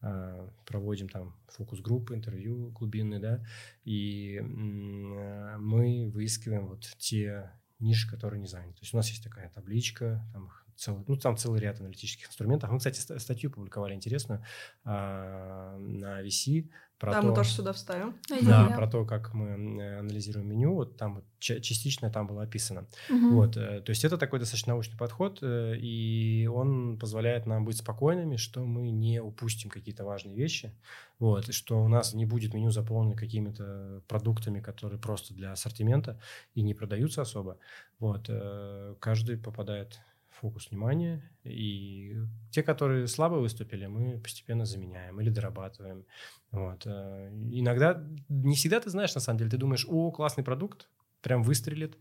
[0.02, 3.42] а, проводим там фокус-группы, интервью глубинные, да,
[3.84, 8.74] и мы выискиваем вот те ниши, которые не заняты.
[8.74, 10.50] То есть у нас есть такая табличка, там
[10.82, 12.70] целый, ну, там целый ряд аналитических инструментов.
[12.70, 14.44] Мы, кстати, статью публиковали интересную
[14.84, 16.68] а, на VC
[17.02, 18.14] про да, то, мы тоже сюда вставим.
[18.42, 20.72] Да, про то, как мы анализируем меню.
[20.74, 22.86] Вот там вот частично там было описано.
[23.10, 23.30] Угу.
[23.30, 27.78] Вот, э, то есть это такой достаточно научный подход, э, и он позволяет нам быть
[27.78, 30.72] спокойными, что мы не упустим какие-то важные вещи,
[31.18, 36.20] вот, и что у нас не будет меню заполнено какими-то продуктами, которые просто для ассортимента
[36.54, 37.58] и не продаются особо.
[37.98, 39.98] Вот, э, каждый попадает
[40.42, 42.16] фокус внимания, и
[42.50, 46.04] те, которые слабо выступили, мы постепенно заменяем или дорабатываем.
[46.50, 46.82] Вот.
[46.84, 50.88] Э, иногда, не всегда ты знаешь, на самом деле, ты думаешь, о, классный продукт,
[51.22, 51.96] прям выстрелит.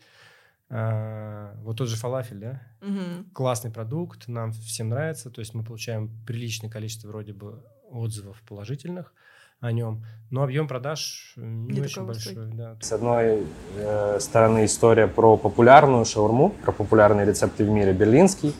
[0.69, 2.62] А, вот тот же фалафель, да?
[2.82, 3.32] Угу.
[3.34, 9.13] Классный продукт, нам всем нравится, то есть мы получаем приличное количество вроде бы отзывов положительных,
[9.62, 10.04] о нем.
[10.32, 12.36] Но объем продаж не, не очень большой.
[12.54, 12.76] Да.
[12.82, 13.43] С одной
[13.78, 17.93] э, стороны история про популярную шаурму, про популярные рецепты в мире.
[17.93, 18.56] Берлинский,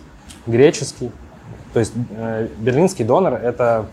[0.46, 1.12] греческий.
[1.74, 3.88] То есть э, берлинский донор это,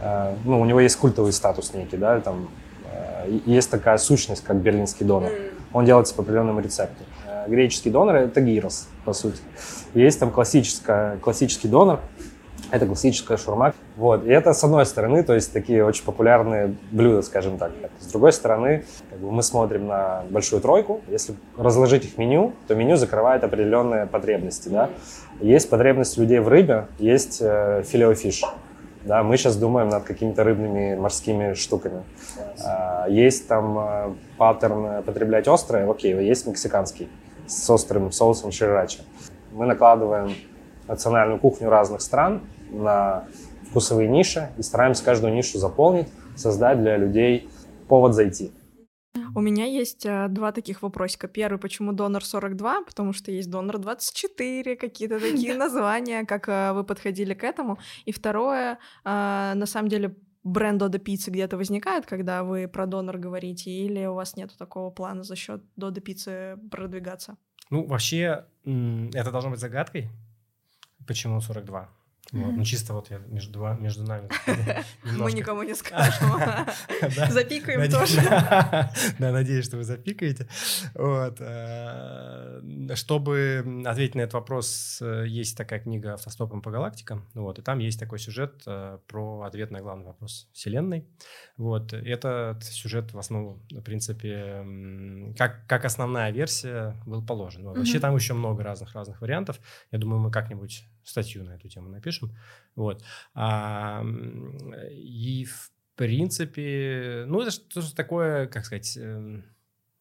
[0.00, 2.48] э, ну, у него есть культовый статус некий, да, там
[2.90, 5.30] э, есть такая сущность, как берлинский донор.
[5.72, 7.04] Он делается по определенному рецепту.
[7.26, 9.38] Э, греческий донор это гирос, по сути.
[9.92, 12.00] Есть там классическая, классический донор,
[12.70, 13.74] это классическая шурма.
[13.96, 14.24] Вот.
[14.24, 17.72] И это с одной стороны, то есть такие очень популярные блюда, скажем так.
[18.00, 21.00] С другой стороны, как бы мы смотрим на большую тройку.
[21.08, 24.68] Если разложить их меню, то меню закрывает определенные потребности.
[24.68, 24.90] Да?
[25.40, 28.42] Есть потребность людей в рыбе, есть э, филеофиш.
[29.04, 32.04] Да, мы сейчас думаем над какими-то рыбными морскими штуками.
[32.64, 37.10] А, есть там а, паттерн потреблять острое, окей, есть мексиканский
[37.46, 39.00] с острым соусом ширача.
[39.52, 40.34] Мы накладываем
[40.88, 43.24] национальную кухню разных стран на
[43.70, 47.48] вкусовые ниши и стараемся каждую нишу заполнить, создать для людей
[47.88, 48.52] повод зайти.
[49.36, 51.26] У меня есть а, два таких вопросика.
[51.26, 52.82] Первый, почему донор 42?
[52.82, 57.78] Потому что есть донор 24, какие-то такие названия, как а, вы подходили к этому.
[58.04, 63.18] И второе, а, на самом деле, бренд Додо Пиццы где-то возникает, когда вы про донор
[63.18, 67.36] говорите, или у вас нет такого плана за счет Додо Пиццы продвигаться?
[67.70, 70.10] Ну, вообще, это должно быть загадкой.
[71.06, 71.88] Почему 42?
[72.32, 72.52] Вот.
[72.52, 74.28] Ну, чисто вот я между, два, между нами.
[75.04, 76.30] Мы никому не скажем.
[77.30, 78.20] Запикаем тоже.
[79.18, 80.48] Да, надеюсь, что вы запикаете.
[80.94, 82.60] Э,
[82.94, 87.28] чтобы ответить на этот вопрос, э, есть такая книга «Автостопом по галактикам».
[87.34, 87.58] Вот.
[87.58, 91.06] И там есть такой сюжет э, про ответ на главный вопрос Вселенной.
[91.56, 91.92] Вот.
[91.92, 97.64] Этот сюжет в основу, в принципе, как, как основная версия был положен.
[97.64, 99.60] Вообще там еще много разных-разных вариантов.
[99.92, 102.34] Я думаю, мы как-нибудь статью на эту тему напишем.
[102.74, 103.02] Вот.
[103.34, 104.04] А,
[104.90, 109.44] и, в принципе, ну, это что-то такое, как сказать, эм,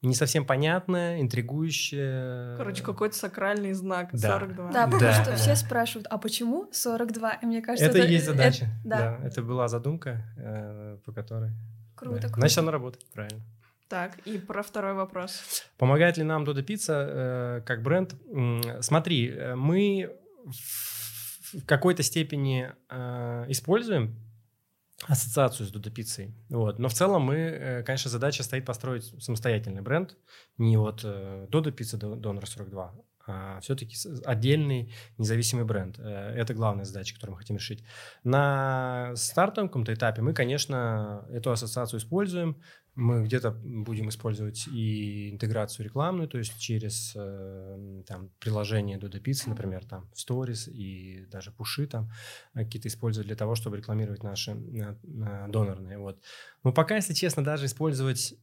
[0.04, 2.58] не совсем понятное, интригующее.
[2.58, 4.40] Короче, какой-то сакральный знак да.
[4.40, 4.72] 42.
[4.72, 5.24] Да, потому да.
[5.24, 7.34] что все спрашивают, а почему 42?
[7.36, 8.66] И мне кажется, это, это и есть задача.
[8.66, 8.98] Это, да.
[8.98, 11.52] да, это была задумка, э, по которой...
[11.96, 12.28] Круто, да.
[12.28, 12.40] круто.
[12.42, 13.42] Значит, она работает, правильно.
[13.88, 15.64] Так, и про второй вопрос.
[15.78, 18.14] Помогает ли нам Додо Пицца э, как бренд?
[18.82, 20.12] Смотри, э, мы
[20.46, 20.93] в
[21.66, 24.16] какой-то степени э, используем
[25.08, 26.34] ассоциацию с Дудопицей.
[26.50, 26.80] Вот.
[26.80, 30.16] Но в целом мы, э, конечно, задача стоит построить самостоятельный бренд.
[30.58, 32.94] Не вот э, Додо Пицца Донор 42,
[33.26, 35.98] а все-таки отдельный независимый бренд.
[36.00, 37.84] Э, это главная задача, которую мы хотим решить.
[38.24, 42.62] На стартовом каком-то этапе мы, конечно, эту ассоциацию используем.
[42.96, 49.50] Мы где-то будем использовать и интеграцию рекламную, то есть через э, там, приложение Dodo Pizza,
[49.50, 52.12] например, там Stories и даже пуши там
[52.54, 54.96] какие-то использовать для того, чтобы рекламировать наши э,
[55.48, 55.98] донорные.
[55.98, 56.22] Вот.
[56.64, 58.36] Но пока, если честно, даже использовать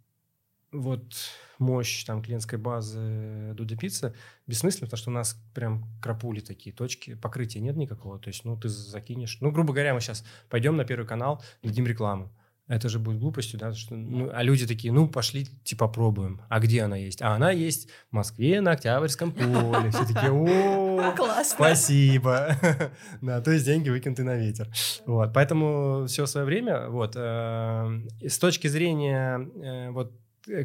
[0.72, 1.14] вот
[1.60, 4.14] мощь там клиентской базы Дуда Пицца
[4.46, 8.56] бессмысленно, потому что у нас прям крапули такие точки, покрытия нет никакого, то есть, ну,
[8.56, 12.32] ты закинешь, ну, грубо говоря, мы сейчас пойдем на Первый канал, дадим рекламу,
[12.70, 16.40] это же будет глупостью, да, что, ну, а люди такие, ну, пошли, типа, попробуем.
[16.48, 17.20] А где она есть?
[17.20, 19.90] А она есть в Москве на Октябрьском поле.
[19.90, 22.56] Все такие, о, спасибо.
[23.20, 24.68] Да, то есть деньги выкинуты на ветер.
[25.04, 30.12] Вот, поэтому все свое время, вот, э, с точки зрения, э, вот,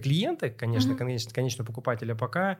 [0.04, 2.58] клиента, конечно, конечного покупателя пока,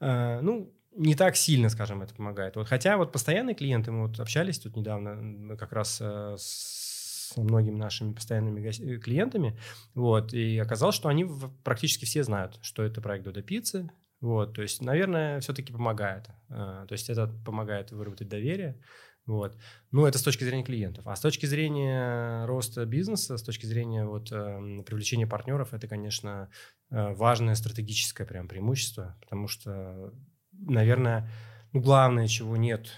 [0.00, 2.56] э, ну, не так сильно, скажем, это помогает.
[2.56, 6.90] Вот, хотя вот постоянные клиенты, мы вот общались тут недавно как раз с
[7.30, 9.58] с многими нашими постоянными э, клиентами,
[9.94, 11.26] вот, и оказалось, что они
[11.64, 13.88] практически все знают, что это проект Dodo Pizza,
[14.20, 18.80] вот, то есть, наверное, все-таки помогает, а, то есть это помогает выработать доверие,
[19.26, 19.56] вот.
[19.90, 21.06] Ну, это с точки зрения клиентов.
[21.06, 26.50] А с точки зрения роста бизнеса, с точки зрения вот, э, привлечения партнеров, это, конечно,
[26.90, 30.12] э, важное стратегическое прям преимущество, потому что,
[30.52, 31.30] наверное,
[31.72, 32.90] ну, главное, чего нет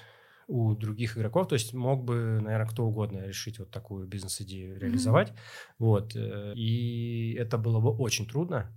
[0.49, 1.49] у других игроков.
[1.49, 5.31] То есть мог бы, наверное, кто угодно решить вот такую бизнес-идею реализовать.
[5.31, 5.75] Mm-hmm.
[5.79, 6.17] Вот.
[6.17, 8.71] Э, и это было бы очень трудно,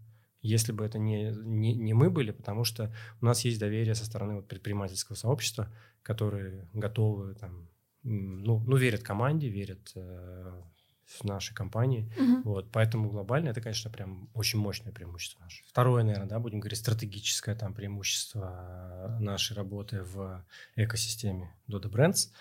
[0.45, 4.05] если бы это не, не, не мы были, потому что у нас есть доверие со
[4.05, 5.71] стороны вот предпринимательского сообщества,
[6.03, 7.69] которые готовы там,
[8.03, 10.61] ну, ну верят команде, верят э,
[11.05, 12.11] в нашей компании.
[12.17, 12.49] Угу.
[12.49, 15.63] Вот, поэтому глобально это, конечно, прям очень мощное преимущество наше.
[15.67, 22.31] Второе, наверное, да, будем говорить, стратегическое там преимущество нашей работы в экосистеме Dodo Brands,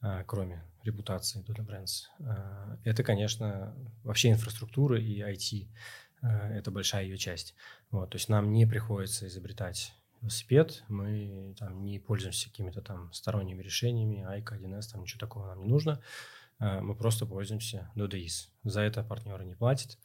[0.00, 2.04] а, кроме репутации Dodo Brands.
[2.20, 5.68] А, это, конечно, вообще инфраструктура и IT.
[6.22, 7.54] А, это большая ее часть.
[7.90, 13.62] Вот, то есть нам не приходится изобретать велосипед, мы там не пользуемся какими-то там сторонними
[13.62, 16.00] решениями, Айка, 1С, там ничего такого нам не нужно.
[16.60, 18.48] Э, мы просто пользуемся Dodois.
[18.64, 19.98] За это партнеры не платят.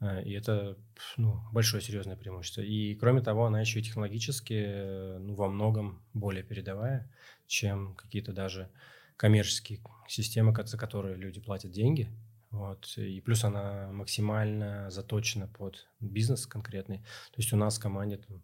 [0.00, 0.78] Э, и это
[1.18, 2.62] ну, большое серьезное преимущество.
[2.62, 7.10] И кроме того, она еще и технологически э, ну, во многом более передовая,
[7.46, 8.70] чем какие-то даже
[9.16, 12.08] коммерческие системы, за которые люди платят деньги.
[12.50, 12.94] Вот.
[12.96, 16.98] И плюс она максимально заточена под бизнес конкретный.
[16.98, 18.42] То есть у нас в команде там,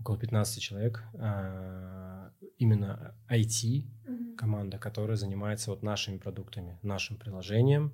[0.00, 3.84] около 15 человек, а, именно IT
[4.36, 7.92] команда, которая занимается вот нашими продуктами, нашим приложением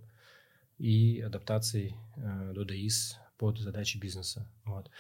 [0.79, 4.47] и адаптацией э, DoDoIS под задачи бизнеса.
[4.65, 4.91] Вот.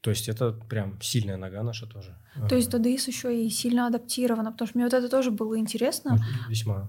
[0.00, 2.16] То есть это прям сильная нога наша тоже.
[2.48, 6.18] То есть DoDoIS еще и сильно адаптирована, потому что мне вот это тоже было интересно.
[6.48, 6.88] Весьма.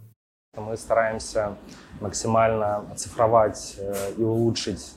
[0.58, 1.56] Мы стараемся
[2.02, 4.96] максимально оцифровать э, и улучшить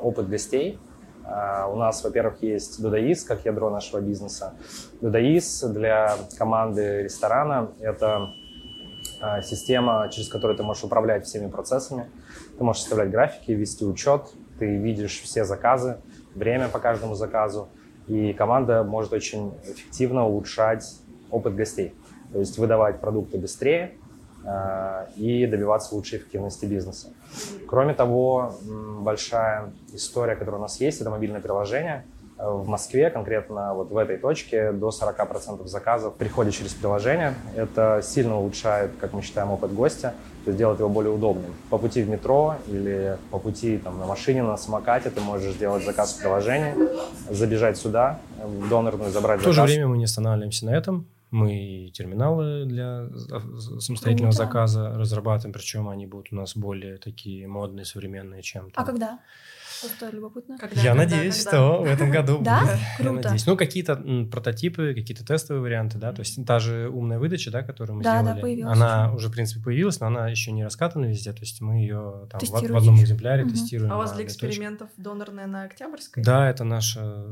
[0.00, 0.78] опыт гостей.
[1.24, 4.54] А, у нас, во-первых, есть Дудаис как ядро нашего бизнеса.
[5.00, 8.28] Дудаис для команды ресторана– это
[9.20, 12.08] а, система, через которую ты можешь управлять всеми процессами.
[12.56, 16.00] Ты можешь составлять графики, вести учет, ты видишь все заказы,
[16.36, 17.70] время по каждому заказу,
[18.06, 20.84] и команда может очень эффективно улучшать
[21.28, 21.92] опыт гостей.
[22.32, 23.96] То есть выдавать продукты быстрее,
[25.16, 27.08] и добиваться лучшей эффективности бизнеса.
[27.68, 28.54] Кроме того,
[29.00, 32.04] большая история, которая у нас есть, это мобильное приложение.
[32.42, 37.34] Э, в Москве, конкретно вот в этой точке, до 40% заказов приходят через приложение.
[37.54, 41.54] Это сильно улучшает, как мы считаем, опыт гостя, то есть делает его более удобным.
[41.70, 45.84] По пути в метро или по пути там, на машине, на самокате ты можешь сделать
[45.84, 46.74] заказ в приложении,
[47.30, 49.54] забежать сюда, в донорную, забрать заказ.
[49.54, 51.06] В то же время мы не останавливаемся на этом.
[51.32, 54.44] Мы терминалы для самостоятельного Круто.
[54.44, 58.84] заказа разрабатываем, причем они будут у нас более такие модные, современные, чем там.
[58.84, 59.18] А когда?
[59.82, 60.58] Просто любопытно.
[60.58, 61.50] Когда, я когда, надеюсь, когда?
[61.50, 62.60] что в этом году Да?
[62.96, 63.10] Круто.
[63.10, 63.46] Я надеюсь.
[63.46, 63.96] Ну, какие-то
[64.30, 68.24] прототипы, какие-то тестовые варианты, да, то есть та же умная выдача, да, которую мы сделали,
[68.24, 71.60] да, появилась она уже, в принципе, появилась, но она еще не раскатана везде, то есть
[71.60, 73.50] мы ее там в, в одном экземпляре угу.
[73.50, 73.92] тестируем.
[73.92, 75.02] А у вас для экспериментов точке.
[75.02, 76.22] донорная на Октябрьской?
[76.22, 77.24] Да, это наша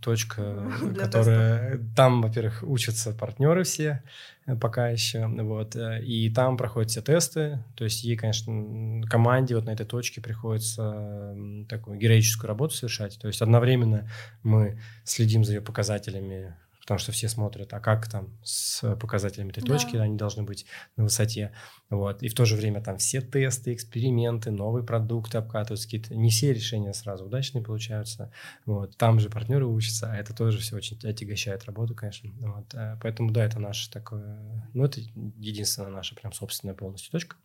[0.00, 1.80] точка, которая...
[1.96, 4.02] Там, во-первых, учатся партнеры все,
[4.41, 9.54] Э, пока еще, вот, э, и там проходят все тесты, то есть ей, конечно, команде
[9.54, 11.36] вот на этой точке приходится
[11.68, 14.08] такую героическую работу совершать, то есть одновременно
[14.42, 19.62] мы следим за ее показателями потому что все смотрят, а как там с показателями этой
[19.62, 19.72] да.
[19.72, 20.66] точки, они должны быть
[20.96, 21.52] на высоте.
[21.90, 22.22] Вот.
[22.22, 26.52] И в то же время там все тесты, эксперименты, новые продукты обкатываются, какие-то не все
[26.52, 28.32] решения сразу удачные получаются.
[28.66, 28.96] Вот.
[28.96, 32.30] Там же партнеры учатся, а это тоже все очень отягощает работу, конечно.
[32.40, 32.74] Вот.
[32.74, 37.36] Э, поэтому, да, это наше такое, ну, это единственная наша прям собственная полностью точка.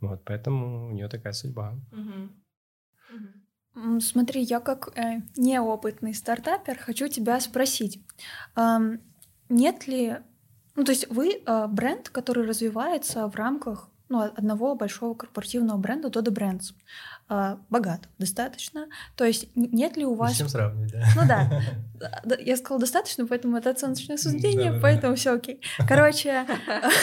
[0.00, 0.22] Вот.
[0.24, 1.76] Поэтому у нее такая судьба.
[1.90, 2.30] Угу.
[3.16, 3.45] Угу.
[4.00, 8.00] Смотри, я как э, неопытный стартапер хочу тебя спросить,
[8.56, 8.78] э,
[9.50, 10.16] нет ли,
[10.76, 16.08] ну то есть вы э, бренд, который развивается в рамках ну, одного большого корпоративного бренда
[16.08, 16.72] Dodo Brands.
[17.28, 18.86] А, богат достаточно.
[19.16, 20.32] То есть нет ли у вас...
[20.32, 21.04] Зачем сравнивать, да?
[21.16, 22.36] Ну да.
[22.38, 25.16] Я сказала достаточно, поэтому это оценочное суждение, да, поэтому да.
[25.16, 25.60] все окей.
[25.88, 26.46] Короче,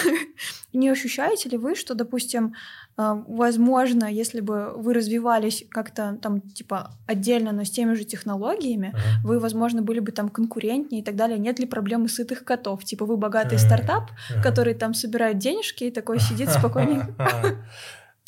[0.73, 2.55] не ощущаете ли вы, что, допустим,
[2.95, 8.93] а, возможно, если бы вы развивались как-то там, типа, отдельно, но с теми же технологиями,
[8.93, 9.27] ага.
[9.27, 11.37] вы, возможно, были бы там конкурентнее и так далее.
[11.37, 12.85] Нет ли проблемы сытых котов?
[12.85, 17.13] Типа, вы богатый стартап, который там собирает денежки и такой сидит спокойненько.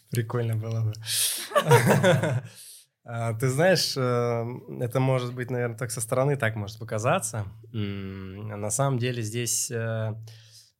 [0.09, 0.93] Прикольно было бы.
[3.07, 4.45] А, ты знаешь, э,
[4.79, 7.45] это может быть, наверное, так со стороны так может показаться.
[7.71, 10.15] На самом деле здесь, э,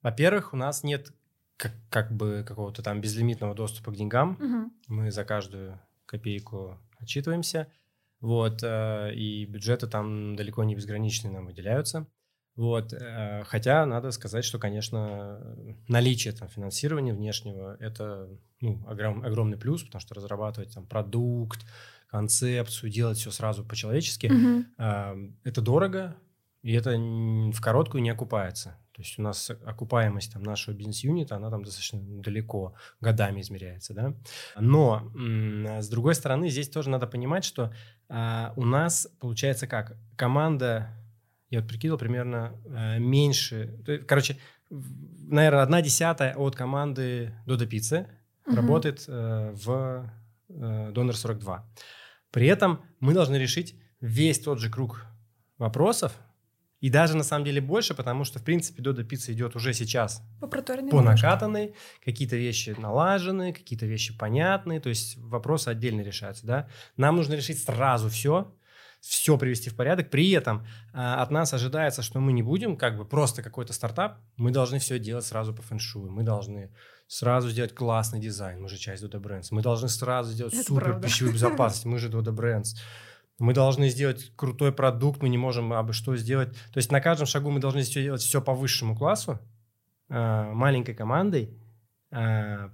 [0.01, 1.13] во-первых, у нас нет
[1.55, 4.39] как, как бы какого-то там безлимитного доступа к деньгам.
[4.39, 4.95] Угу.
[4.95, 7.67] Мы за каждую копейку отчитываемся.
[8.21, 12.07] Вот, э, и бюджеты там далеко не безграничные нам выделяются.
[12.55, 15.55] Вот, э, хотя надо сказать, что, конечно,
[15.87, 18.29] наличие там, финансирования внешнего– это
[18.65, 21.65] ну, огром, огромный плюс, потому что разрабатывать там продукт,
[22.07, 24.65] концепцию, делать все сразу по-человечески mm-hmm.
[24.77, 26.15] э,– это дорого,
[26.61, 28.77] и это в короткую не окупается.
[28.93, 33.93] То есть у нас окупаемость там, нашего бизнес-юнита, она там достаточно далеко, годами измеряется.
[33.93, 34.13] Да?
[34.57, 37.73] Но, с другой стороны, здесь тоже надо понимать, что
[38.07, 39.97] а, у нас получается как?
[40.15, 40.95] Команда
[41.49, 44.37] я вот прикидывал, примерно э, меньше, короче,
[44.69, 48.07] наверное, одна десятая от команды Dodo Pizza
[48.45, 48.55] угу.
[48.55, 50.09] работает э, в
[50.49, 51.65] э, Donor 42.
[52.31, 55.05] При этом мы должны решить весь тот же круг
[55.57, 56.13] вопросов,
[56.81, 60.21] и даже на самом деле больше, потому что, в принципе, Dodo Pizza идет уже сейчас
[60.39, 66.45] по, по накатанной, какие-то вещи налажены, какие-то вещи понятны, то есть вопросы отдельно решаются.
[66.45, 66.67] Да?
[66.97, 68.53] Нам нужно решить сразу все,
[69.07, 70.09] все привести в порядок.
[70.09, 74.17] При этом а, от нас ожидается, что мы не будем как бы просто какой-то стартап,
[74.35, 76.71] мы должны все делать сразу по фэншую, мы должны
[77.07, 80.83] сразу сделать классный дизайн, мы же часть Dodo Brands, мы должны сразу сделать Это супер
[80.83, 81.07] правда.
[81.07, 82.77] пищевую безопасность, мы же Dodo Brands.
[83.37, 86.53] Мы должны сделать крутой продукт, мы не можем абы что сделать.
[86.71, 89.39] То есть на каждом шагу мы должны делать все по высшему классу,
[90.09, 91.55] а, маленькой командой,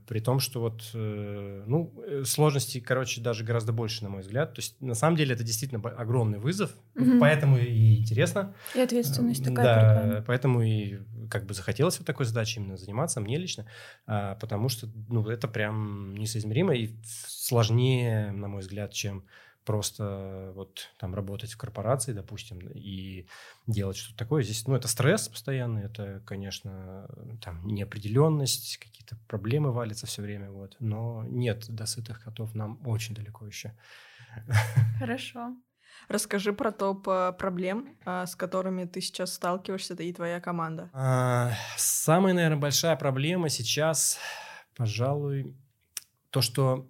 [0.08, 4.54] при том, что вот, э, ну, э, сложностей, короче, даже гораздо больше, на мой взгляд.
[4.54, 7.20] То есть, на самом деле, это действительно огромный вызов, угу.
[7.20, 8.54] поэтому и интересно.
[8.76, 9.66] И ответственность такая.
[9.66, 10.22] Да, прикольная.
[10.22, 11.00] поэтому и
[11.30, 13.66] как бы захотелось вот такой задачей именно заниматься, мне лично,
[14.06, 19.26] а, потому что, ну, это прям несоизмеримо и сложнее, на мой взгляд, чем
[19.66, 23.28] просто вот там работать в корпорации, допустим, и
[23.68, 24.44] делать что-то такое.
[24.44, 27.08] Здесь, ну, это стресс постоянный, это, конечно,
[27.42, 30.76] там неопределенность, какие-то проблемы валятся все время, вот.
[30.80, 33.74] Но нет, до сытых котов нам очень далеко еще.
[35.00, 35.56] Хорошо.
[36.08, 40.90] Расскажи про топ э, проблем, с которыми ты сейчас сталкиваешься, ты и твоя команда.
[40.94, 44.18] А, самая, наверное, большая проблема сейчас,
[44.76, 45.56] пожалуй,
[46.32, 46.88] то, что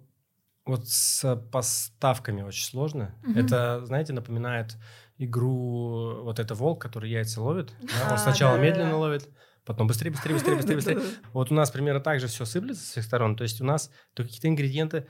[0.64, 3.14] вот с поставками очень сложно.
[3.22, 3.38] Мгм.
[3.38, 4.76] Это, знаете, напоминает
[5.18, 7.72] игру вот это волк, который яйца ловит.
[7.80, 8.70] да, Он А, сначала да-да-да.
[8.70, 9.28] медленно ловит,
[9.64, 11.00] потом быстрее, быстрее, быстрее, быстрее, быстрее.
[11.32, 13.36] Вот у нас примерно так же все сыплется со всех сторон.
[13.36, 15.06] То есть у нас то какие-то ингредиенты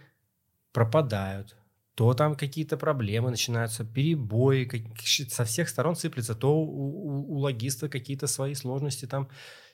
[0.73, 1.57] пропадают,
[1.95, 7.39] то там какие-то проблемы начинаются, перебои, как- со всех сторон сыплется, то у, у- у
[7.39, 9.29] логиста какие-то свои сложности там.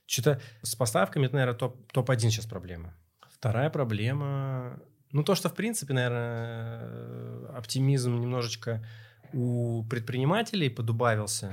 [0.06, 2.94] Что-то с поставками, это, наверное, топ, топ-1 сейчас проблема.
[3.30, 4.80] Вторая проблема,
[5.12, 8.84] ну, то, что, в принципе, наверное, оптимизм немножечко
[9.32, 11.52] у предпринимателей подубавился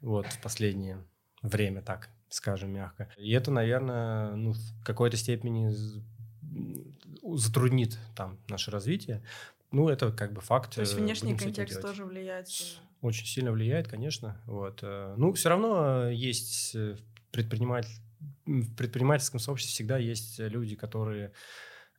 [0.00, 1.04] вот в последнее
[1.42, 3.08] время, так скажем мягко.
[3.16, 5.72] И это, наверное, ну, в какой-то степени
[7.36, 9.22] затруднит там наше развитие.
[9.70, 10.74] Ну, это как бы факт.
[10.74, 12.48] То есть э, внешний контекст тоже влияет.
[13.00, 14.40] Очень сильно влияет, конечно.
[14.46, 14.80] Вот.
[14.82, 16.74] э, Ну, все равно э, есть
[17.30, 17.90] предприниматель,
[18.46, 21.32] в предпринимательском сообществе всегда есть люди, которые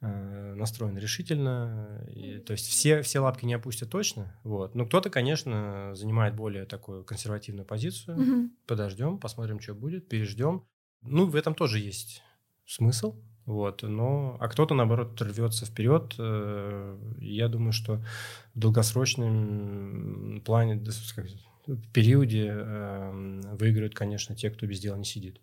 [0.01, 2.05] э, настроены решительно.
[2.13, 4.37] И, то есть все, все лапки не опустят точно.
[4.43, 4.75] Вот.
[4.75, 8.17] Но кто-то, конечно, занимает более такую консервативную позицию.
[8.19, 8.51] Мгм.
[8.67, 10.65] Подождем, посмотрим, что будет, переждем.
[11.01, 12.23] Ну, в этом тоже есть
[12.65, 13.15] смысл.
[13.45, 16.13] Вот, но, а кто-то, наоборот, рвется вперед.
[16.19, 18.03] Э, Я думаю, что
[18.53, 20.75] в долгосрочном плане,
[21.65, 25.41] в периоде э, выиграют, конечно, те, кто без дела не сидит.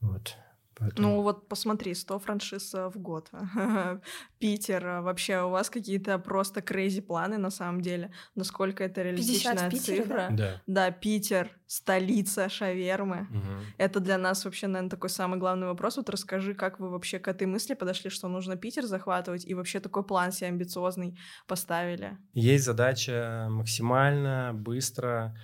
[0.00, 0.36] Вот.
[0.76, 3.30] Поэтому- Ну вот посмотри, 100 франшиз в год.
[4.38, 8.10] Питер, э, вообще у вас какие-то просто крейзи планы на самом деле?
[8.34, 10.28] Насколько это 50 в реалистичная Питере, цифра?
[10.30, 10.62] да.
[10.66, 13.26] Да, Питер, столица шавермы.
[13.30, 13.60] Мгм.
[13.78, 15.96] Это для нас вообще, наверное, такой самый главный вопрос.
[15.96, 19.80] Вот расскажи, как вы вообще к этой мысли подошли, что нужно Питер захватывать, и вообще
[19.80, 22.18] такой план себе амбициозный поставили.
[22.32, 25.36] Есть задача максимально быстро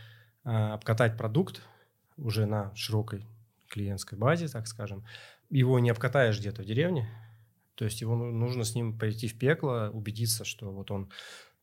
[0.44, 1.62] э, обкатать продукт
[2.16, 3.26] уже на широкой
[3.70, 5.04] клиентской базе, так скажем.
[5.48, 7.08] Его не обкатаешь где-то в деревне,
[7.74, 11.10] то есть его ну- нужно с ним пойти в пекло, убедиться, что вот он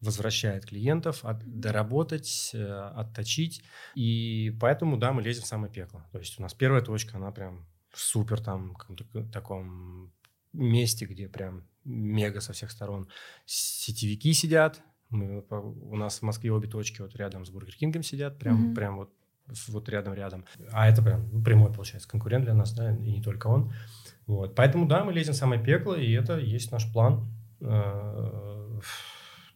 [0.01, 2.63] возвращает клиентов, от- доработать, э,
[2.95, 3.63] отточить.
[3.95, 6.05] И поэтому, да, мы лезем в самое пекло.
[6.11, 10.11] То есть у нас первая точка, она прям супер там, в таком
[10.53, 13.07] месте, где прям мега со всех сторон
[13.45, 14.81] сетевики сидят.
[15.09, 18.75] Мы, у нас в Москве обе точки вот рядом с Бургер Кингом сидят, прям, Мгм.
[18.75, 19.11] прям вот,
[19.69, 20.45] вот рядом-рядом.
[20.71, 23.71] А это прям ну, прямой, получается, конкурент для нас, да, и не только он.
[24.25, 24.55] Вот.
[24.55, 27.27] Поэтому, да, мы лезем в самое пекло, и это есть наш план.
[27.61, 28.79] Э,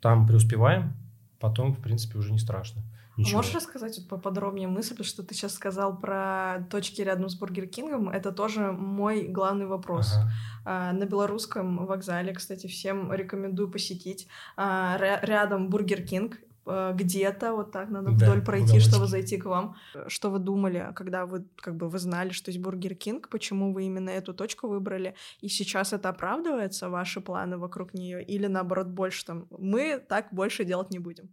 [0.02, 0.94] Там преуспеваем,
[1.40, 2.82] потом, в принципе, уже не страшно.
[3.18, 3.38] Ничего.
[3.40, 8.10] Можешь рассказать вот поподробнее мысль, что ты сейчас сказал про точки рядом с Бургер Кингом?
[8.10, 10.14] Это тоже мой главный вопрос.
[10.16, 10.32] Ага.
[10.64, 14.28] А, На белорусском вокзале, кстати, всем рекомендую посетить.
[14.56, 16.38] А, ря- Рядом Бургер Кинг.
[16.66, 19.76] А, Где-то вот так надо Да, вдоль пройти, чтобы зайти к вам.
[20.08, 23.30] Что вы думали, когда вы как бы вы знали, что есть Бургер Кинг?
[23.30, 25.16] Почему вы именно эту точку выбрали?
[25.40, 28.24] И сейчас это оправдывается ваши планы вокруг нее?
[28.24, 29.48] Или наоборот больше там?
[29.50, 31.30] Мы так больше делать не будем.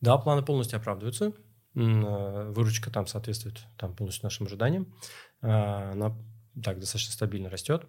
[0.00, 1.32] Да, планы полностью оправдываются.
[1.74, 4.92] Э, Выручка там соответствует там, полностью нашим ожиданиям.
[5.42, 6.16] А, Она
[6.62, 7.86] так достаточно стабильно растет.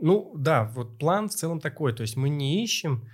[0.00, 1.92] Ну да, вот план в целом такой.
[1.92, 3.08] То есть мы не ищем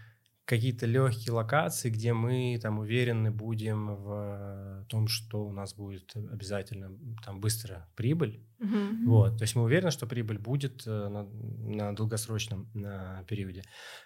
[0.44, 6.90] какие-то легкие локации, где мы там уверены будем в том, что у нас будет обязательно
[7.24, 8.40] там быстро прибыль.
[9.06, 13.62] Вот, то есть мы уверены, что прибыль будет э, на, на долгосрочном на периоде.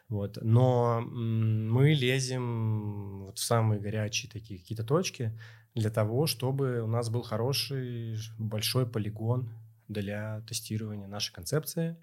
[0.09, 5.39] Вот, но мы лезем вот в самые горячие такие какие-то точки
[5.75, 9.49] для того, чтобы у нас был хороший большой полигон
[9.89, 11.97] для тестирования нашей концепции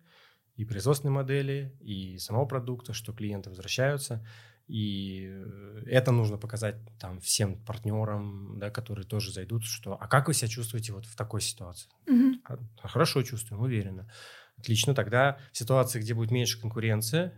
[0.55, 4.25] и производственной модели, и самого продукта, что клиенты возвращаются.
[4.67, 10.27] И э, это нужно показать там всем партнерам, да, которые тоже зайдут, что а как
[10.27, 11.89] вы себя чувствуете вот в такой ситуации?
[12.45, 14.09] А, Хорошо чувствуем, уверенно.
[14.57, 14.95] Отлично.
[14.95, 17.31] Тогда в ситуации, где будет меньше конкуренции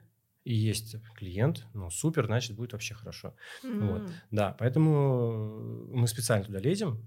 [0.44, 3.36] и есть клиент, ну супер, значит будет вообще хорошо.
[3.64, 4.04] Вот.
[4.04, 4.08] М.
[4.32, 7.04] Да, поэтому мы специально туда лезем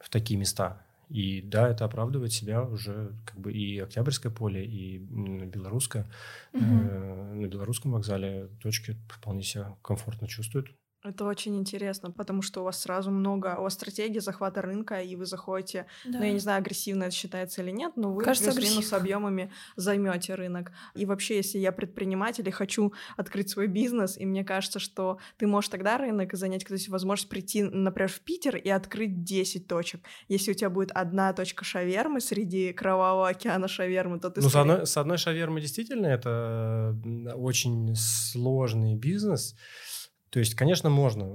[0.00, 0.84] в такие места.
[1.10, 6.08] И да, это оправдывает себя уже как бы и Октябрьское поле, и белорусское.
[6.52, 6.88] Мгм.
[6.88, 10.68] Э, На белорусском вокзале точки вполне себя комфортно чувствуют.
[11.02, 15.16] Это очень интересно, потому что у вас сразу много, у вас стратегия захвата рынка, и
[15.16, 16.18] вы заходите, Да.
[16.18, 20.34] ну я не знаю, агрессивно это считается или нет, но вы Кажется, плюс-минус объемами займете
[20.34, 20.72] рынок.
[20.94, 25.46] И вообще, если я предприниматель и хочу открыть свой бизнес, и мне кажется, что ты
[25.46, 30.02] можешь тогда рынок занять, то есть возможность прийти, например, в Питер и открыть 10 точек.
[30.28, 34.50] Если у тебя будет одна точка шавермы среди кровавого океана шавермы, то ты Ну, с
[34.50, 39.56] скорее- одной, с одной шавермы действительно это м, очень сложный бизнес.
[40.30, 41.26] То есть, конечно, можно э,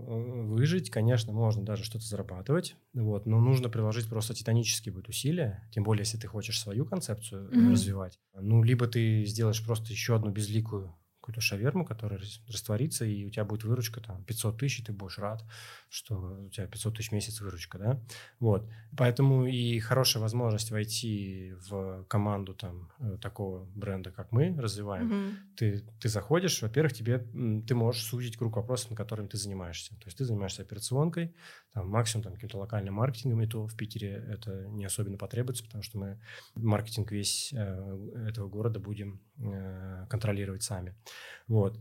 [0.48, 5.84] выжить, конечно, можно даже что-то зарабатывать, вот, но нужно приложить просто титанические будут усилия, тем
[5.84, 7.72] более, если ты хочешь свою концепцию Мгм.
[7.72, 8.20] развивать.
[8.34, 13.32] Ну, либо ты сделаешь просто еще одну безликую какую-то шаверму, которая рас- растворится, и у
[13.32, 15.44] тебя будет выручка там 500 тысяч, и ты будешь рад,
[15.90, 18.00] что у тебя 500 тысяч в месяц выручка, да?
[18.40, 18.70] Вот.
[18.96, 25.08] Поэтому и хорошая возможность войти в команду там э, такого бренда, как мы развиваем.
[25.08, 25.38] Мгм.
[25.58, 27.18] Ты, ты заходишь, во-первых, тебе
[27.68, 29.96] ты можешь сузить круг вопросов, на которыми ты занимаешься.
[29.96, 31.34] То есть ты занимаешься операционкой,
[31.74, 35.82] там, максимум там, каким-то локальным маркетингом, и то в Питере это не особенно потребуется, потому
[35.82, 36.22] что мы
[36.54, 40.96] маркетинг весь э, этого города будем э, контролировать сами.
[41.48, 41.76] Вот.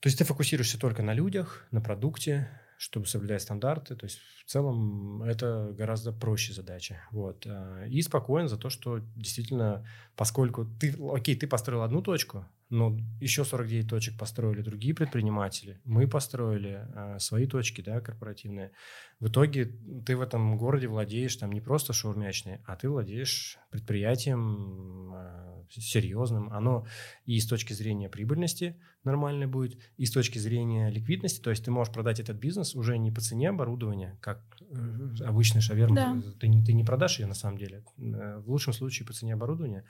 [0.00, 2.48] То есть ты фокусируешься только на людях, на продукте,
[2.78, 3.96] чтобы соблюдать стандарты.
[3.96, 7.00] То есть в целом это гораздо проще задача.
[7.10, 7.44] Вот.
[7.46, 12.96] А, И спокоен за то, что действительно, поскольку ты, окей, ты построил одну точку, но
[13.20, 18.72] еще 49 точек построили другие предприниматели, мы построили а, свои точки, да, корпоративные.
[19.20, 19.64] В итоге
[20.06, 26.50] ты в этом городе владеешь там не просто шаурмячной, а ты владеешь предприятием а, серьезным.
[26.52, 26.86] Оно
[27.24, 31.70] и с точки зрения прибыльности нормально будет, и с точки зрения ликвидности, то есть ты
[31.70, 36.22] можешь продать этот бизнес уже не по цене оборудования, как э, обычный шаверма, Да.
[36.40, 39.34] ты, не- ты не продашь ее на самом деле, Э, в лучшем случае по цене
[39.34, 39.84] оборудования,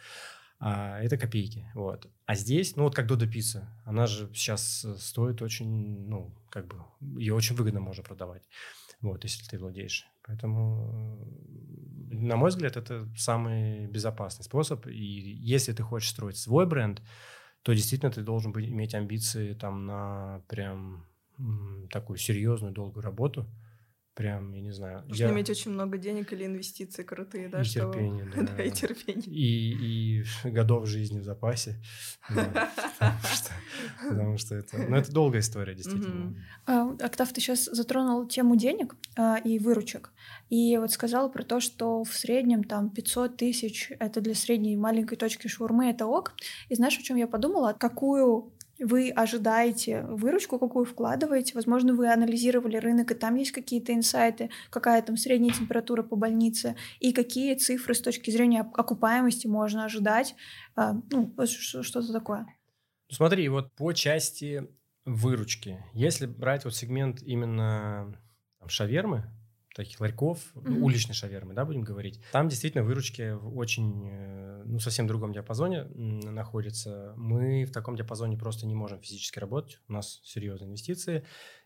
[0.61, 2.09] а это копейки, вот.
[2.26, 6.66] А здесь, ну вот как Додо Пицца, она же сейчас э, стоит очень, ну, как
[6.66, 6.82] бы,
[7.20, 8.42] ее очень выгодно можно продавать,
[9.00, 10.06] вот, если ты владеешь.
[10.26, 11.16] Поэтому,
[12.11, 17.02] э, на мой взгляд, это самый безопасный способ, и если ты хочешь строить свой бренд,
[17.62, 21.04] то действительно ты должен быть, иметь амбиции там на прям
[21.90, 23.46] такую серьезную, долгую работу.
[24.18, 25.04] Прям, я не знаю.
[25.06, 28.42] Нужно я- иметь очень много денег или инвестиций крутые, да, И чтобы- терпение, да.
[28.56, 29.24] да, и терпение.
[29.28, 31.76] и, и годов жизни в запасе.
[34.08, 34.76] Потому что- это...
[34.76, 36.34] Ну, это долгая история, действительно.
[36.66, 40.12] А, Октав, ты сейчас затронул тему денег а, и выручек.
[40.48, 45.16] И вот сказал про то, что в среднем там 500 тысяч— это для средней маленькой
[45.16, 46.34] точки шаурмы, это ок.
[46.68, 47.72] И знаешь, о чем я подумала?
[47.78, 51.54] Какую вы ожидаете выручку, какую вкладываете?
[51.54, 56.76] Возможно, вы анализировали рынок, и там есть какие-то инсайты, какая там средняя температура по больнице,
[57.00, 60.34] и какие цифры с точки зрения окупаемости можно ожидать.
[60.76, 62.40] А, Ну, ш- что-то такое.
[63.10, 64.68] Ну, Смотри, вот по части
[65.04, 65.82] выручки.
[65.94, 68.14] Если брать вот сегмент именно
[68.58, 69.24] там, шавермы,
[69.78, 70.82] таких ларьков, Мгм.
[70.82, 75.84] уличной шавермы, да, будем говорить, там действительно выручки в очень, э, ну, совсем другом диапазоне
[75.84, 77.14] находятся.
[77.16, 79.80] Мы в таком диапазоне просто не можем физически работать.
[79.88, 81.24] У нас серьезные инвестиции,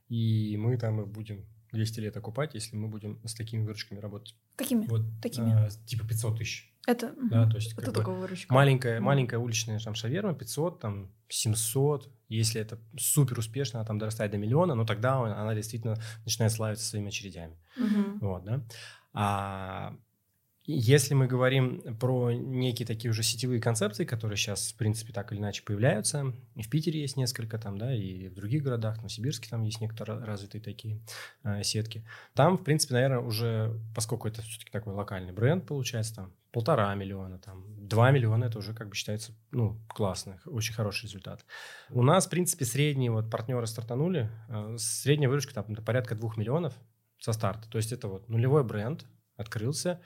[0.09, 4.37] и мы там их будем 200 лет окупать, если мы будем с такими выручками работать.
[4.57, 4.87] Какими?
[4.87, 5.67] Вот, Такими.
[5.67, 6.72] э, типа 500 тысяч.
[6.87, 7.15] Это...
[7.31, 8.53] Да, то есть Это только выручка.
[8.53, 12.11] маленькая, маленькая уличная там шаверма 500, там 700.
[12.29, 16.53] Если это супер успешно, она там дорастает до миллиона, но тогда он- она действительно начинает
[16.53, 17.57] славиться своими очередями.
[17.77, 18.19] Мгм.
[18.21, 18.65] Вот, да.
[19.13, 19.97] А
[20.65, 25.39] если мы говорим про некие такие уже сетевые концепции, которые сейчас, в принципе, так или
[25.41, 29.49] иначе появляются, и в Питере есть несколько там, да, и в других городах, в Новосибирске
[29.51, 31.01] там есть некоторые развитые такие
[31.45, 32.05] э, сетки.
[32.35, 37.39] Там, в принципе, наверное, уже, поскольку это все-таки такой локальный бренд, получается, там полтора миллиона,
[37.39, 41.45] там два миллиона, это уже как бы считается, ну, классно, очень хороший результат.
[41.91, 46.75] У нас, в принципе, средние вот партнеры стартанули, э, средняя выручка там порядка двух миллионов
[47.19, 47.69] со старта.
[47.71, 50.01] То есть это вот нулевой бренд открылся,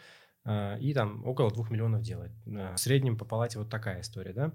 [0.44, 2.32] э, и там около двух миллионов делает.
[2.46, 4.52] Э, В среднем по палате вот такая история, да.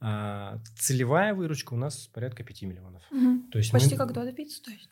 [0.00, 3.02] А целевая выручка у нас порядка 5 миллионов.
[3.10, 3.50] Мгм.
[3.50, 4.88] То есть Почти мы- как Додо Пицца, то есть.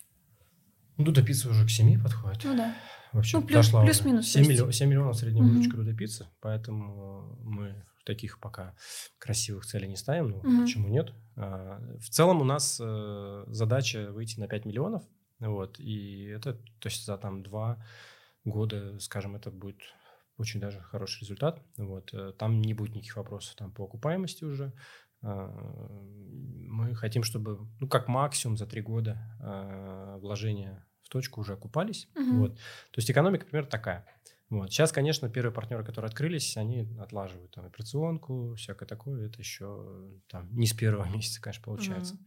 [0.98, 2.42] Ну, до пиццы уже к 7 подходит.
[2.44, 2.74] Ну да.
[3.16, 4.60] Вообще Ну, плюс- дошла плюс-минус, 7, то есть.
[4.60, 5.54] миллион- 7 миллионов средняя Мгм.
[5.54, 8.74] выручка до пиццы, поэтому мы таких пока
[9.18, 10.30] красивых целей не ставим.
[10.30, 10.60] Ну, Мгм.
[10.62, 11.12] почему нет?
[11.36, 15.02] А, В целом у нас э, задача выйти на 5 миллионов,
[15.40, 17.84] вот, и это, то есть за там два
[18.44, 19.80] года, скажем, это будет
[20.38, 21.62] очень даже хороший результат.
[21.78, 24.72] Вот, э, там не будет никаких вопросов там по окупаемости уже.
[25.22, 25.48] А,
[26.68, 32.08] Мы хотим, чтобы, ну, как максимум за три года а, вложения в точку уже окупались.
[32.14, 32.40] Мгм.
[32.40, 32.56] Вот.
[32.56, 34.04] То есть экономика, например, такая.
[34.50, 34.72] Вот.
[34.72, 39.26] Сейчас, конечно, первые партнеры, которые открылись, они отлаживают там операционку, всякое такое.
[39.26, 42.14] Это еще там не с первого месяца, конечно, получается.
[42.14, 42.26] Мгм.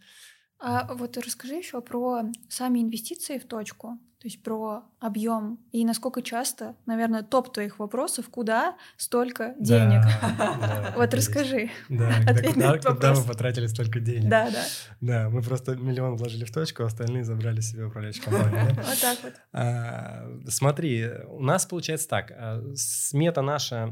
[0.59, 6.21] А вот расскажи еще про сами инвестиции в точку, то есть про объем и насколько
[6.21, 10.01] часто, наверное, топ твоих вопросов, куда столько денег.
[10.97, 11.69] Вот расскажи.
[11.87, 12.11] Да,
[12.85, 14.29] куда мы потратили столько денег.
[14.29, 14.63] Да, да.
[14.99, 18.75] Да, мы просто миллион вложили в точку, а остальные забрали себе управляющую компанию.
[18.85, 19.33] Вот так вот.
[19.53, 22.31] А, смотри, у нас получается так.
[22.31, 23.89] А, смета наша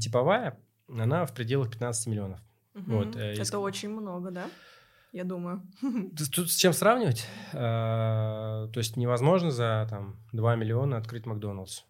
[0.00, 0.58] типовая,
[0.88, 2.40] она в пределах 15 миллионов.
[2.74, 4.44] Вот, э, Это очень много, да?
[5.16, 5.62] Я думаю.
[6.32, 7.26] Тут с чем сравнивать?
[7.54, 11.84] А, то есть невозможно за там 2 миллиона открыть Макдоналдс.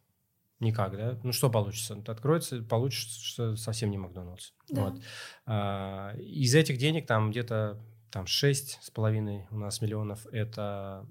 [0.60, 1.18] Никак, да?
[1.24, 2.00] Ну что получится?
[2.06, 4.52] Откроется, получится совсем не Макдоналдс.
[4.68, 4.84] Да.
[4.84, 5.02] Вот.
[5.44, 7.80] А, из этих денег там где-то
[8.12, 11.04] там шесть с половиной у нас миллионов это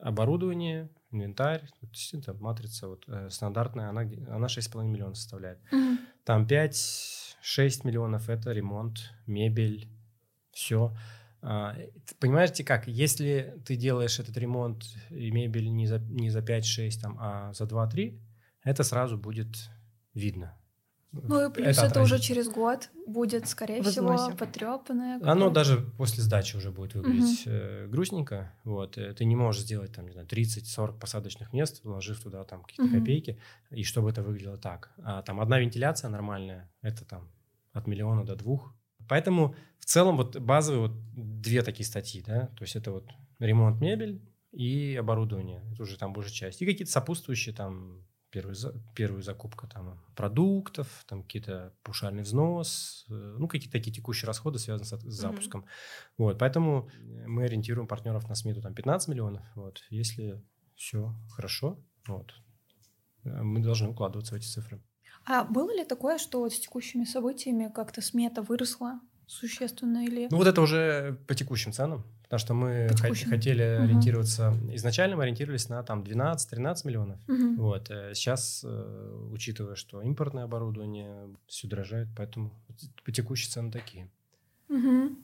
[0.00, 1.68] оборудование, инвентарь,
[2.14, 5.58] это матрица вот, э, стандартная, она, она 6,5 миллионов составляет.
[5.70, 5.98] Угу.
[6.24, 9.90] Там 5-6 миллионов это ремонт, мебель,
[10.52, 10.96] все.
[11.42, 11.76] А,
[12.18, 17.16] понимаете как, если ты делаешь этот ремонт и мебель не за, не за 5-6, там,
[17.20, 18.18] а за 2-3,
[18.62, 19.56] это сразу будет
[20.14, 20.56] видно.
[21.12, 25.18] Ну и плюс это, это уже через год будет, скорее всего, потрепанное.
[25.24, 27.90] Оно даже после сдачи уже будет выглядеть угу.
[27.90, 28.52] грустненько.
[28.62, 28.96] Вот.
[28.96, 32.84] Э, ты не можешь сделать там, не знаю, 30-40 посадочных мест, вложив туда там какие-то
[32.84, 33.00] угу.
[33.00, 34.92] копейки, и чтобы это выглядело так.
[35.02, 37.28] А там одна вентиляция нормальная, это там
[37.72, 38.72] от миллиона до двух.
[39.10, 43.80] Поэтому в целом вот базовые вот две такие статьи, да, то есть это вот ремонт
[43.80, 48.54] мебель и оборудование, это уже там большая часть, и какие-то сопутствующие там первую,
[48.94, 54.86] первую закупка там продуктов, там какие-то паушальный взнос, э, ну какие-то такие текущие расходы связанные
[54.86, 55.62] с, с запуском.
[55.62, 56.14] Mm-hmm.
[56.18, 56.88] Вот, поэтому
[57.26, 60.40] мы ориентируем партнеров на смету там 15 миллионов, вот, если
[60.76, 62.32] все хорошо, вот,
[63.24, 64.80] э, мы должны укладываться в эти цифры.
[65.26, 70.26] А было ли такое, что вот с текущими событиями как-то смета выросла существенно или...
[70.30, 73.30] Ну вот это уже по текущим ценам, потому что мы текущим.
[73.30, 73.84] хотели угу.
[73.84, 77.62] ориентироваться, изначально мы ориентировались на там 12-13 миллионов, угу.
[77.62, 82.52] вот, э, сейчас, э, учитывая, что импортное оборудование все дорожает, поэтому
[83.04, 84.10] по текущие цены такие.
[84.68, 85.16] Угу.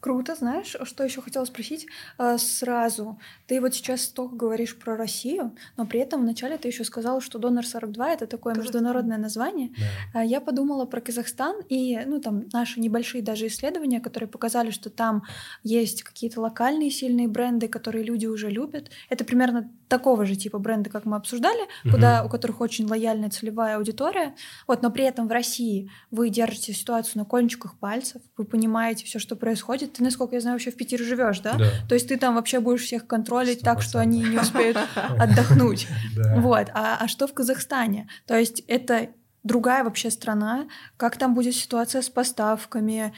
[0.00, 1.86] Круто, знаешь, что еще хотела спросить
[2.18, 3.18] а, сразу.
[3.46, 7.38] Ты вот сейчас столько говоришь про Россию, но при этом вначале ты еще сказала, что
[7.38, 8.80] Донор 42 это такое Казахстан.
[8.80, 9.70] международное название.
[10.12, 10.20] Да.
[10.20, 14.88] А, я подумала про Казахстан и, ну, там наши небольшие даже исследования, которые показали, что
[14.88, 15.24] там
[15.64, 18.90] есть какие-то локальные сильные бренды, которые люди уже любят.
[19.08, 21.94] Это примерно такого же типа бренда, как мы обсуждали, угу.
[21.94, 24.36] куда у которых очень лояльная целевая аудитория.
[24.66, 29.18] Вот, но при этом в России вы держите ситуацию на кончиках пальцев, вы понимаете все,
[29.18, 31.54] что происходит ты, насколько я знаю, вообще в Питере живешь, да?
[31.54, 31.70] да?
[31.88, 33.64] То есть ты там вообще будешь всех контролить 100%.
[33.64, 34.76] так, что они не успеют
[35.18, 35.88] отдохнуть.
[36.36, 36.68] Вот.
[36.74, 38.08] А, а что в Казахстане?
[38.26, 39.08] То есть это
[39.42, 43.12] другая вообще страна, как там будет ситуация с поставками,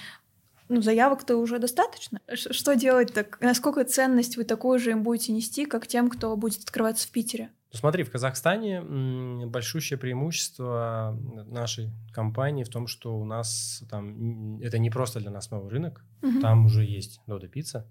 [0.68, 2.20] ну, заявок-то уже достаточно.
[2.32, 3.38] Что делать так?
[3.40, 7.50] Насколько ценность вы такую же им будете нести, как тем, кто будет открываться в Питере?
[7.72, 8.82] Ну, смотри, в Казахстане
[9.46, 11.16] большущее преимущество
[11.46, 16.04] нашей компании в том, что у нас там это не просто для нас новый рынок,
[16.20, 16.40] угу.
[16.40, 17.88] там уже есть Дода Пицца.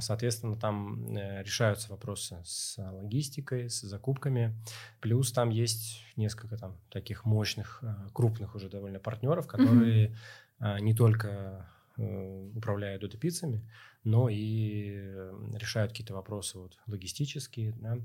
[0.00, 4.58] Соответственно, там э, решаются вопросы с логистикой, с закупками.
[5.00, 10.16] Плюс там есть несколько там таких мощных, э, крупных уже довольно партнеров, которые
[10.58, 10.78] угу.
[10.78, 13.70] не только э, управляют Дода Пиццами,
[14.04, 14.92] но и
[15.54, 17.72] решают какие-то вопросы вот, логистические.
[17.72, 17.98] Да?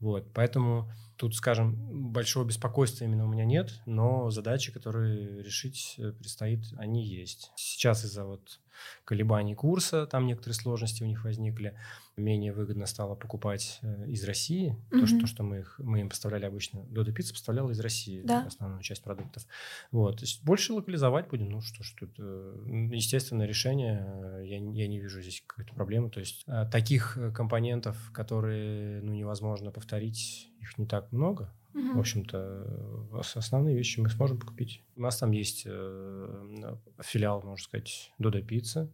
[0.00, 1.74] Вот, поэтому тут, скажем,
[2.12, 7.52] большого беспокойства именно у меня нет, но задачи, которые решить э, предстоит, они есть.
[7.56, 8.60] Сейчас из-за вот
[9.04, 11.76] колебаний курса, там некоторые сложности у них возникли.
[12.16, 14.76] Менее выгодно стало покупать э, из России.
[14.90, 15.00] Mm-hmm.
[15.00, 16.82] То, что, что мы, их, мы им поставляли обычно.
[16.84, 18.46] Дода Пицца поставляла из России да.
[18.46, 19.46] основную часть продуктов.
[19.90, 20.18] Вот.
[20.18, 21.50] То есть больше локализовать будем.
[21.50, 22.10] Ну что ж тут.
[22.18, 24.42] Э, естественное решение.
[24.44, 26.10] Я, я не вижу здесь какой-то проблемы.
[26.10, 31.52] То есть таких компонентов, которые ну, невозможно повторить, их не так много.
[31.74, 31.94] Угу.
[31.94, 34.82] В общем-то, основные вещи мы сможем купить.
[34.96, 38.90] У нас там есть э, филиал, можно сказать, Дода Пицца.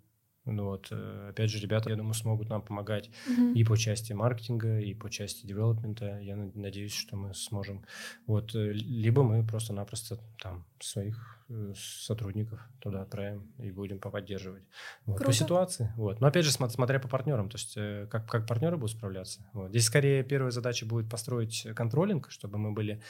[0.53, 3.53] Ну вот, э, опять же, ребята, я думаю, смогут нам помогать угу.
[3.53, 6.19] и по части маркетинга, и по части девелопмента.
[6.21, 7.85] Я надеюсь, что мы сможем.
[8.27, 14.63] Вот, э, либо мы просто-напросто там своих Э, сотрудников туда отправим и будем поддерживать.
[15.05, 15.93] Вот, по ситуации.
[15.97, 16.21] Вот.
[16.21, 17.75] Но опять же, смотря по партнерам, то есть
[18.09, 19.45] как, как партнеры будут справляться.
[19.53, 19.71] Вот.
[19.71, 23.03] Здесь скорее первая задача будет построить контролинг, чтобы мы были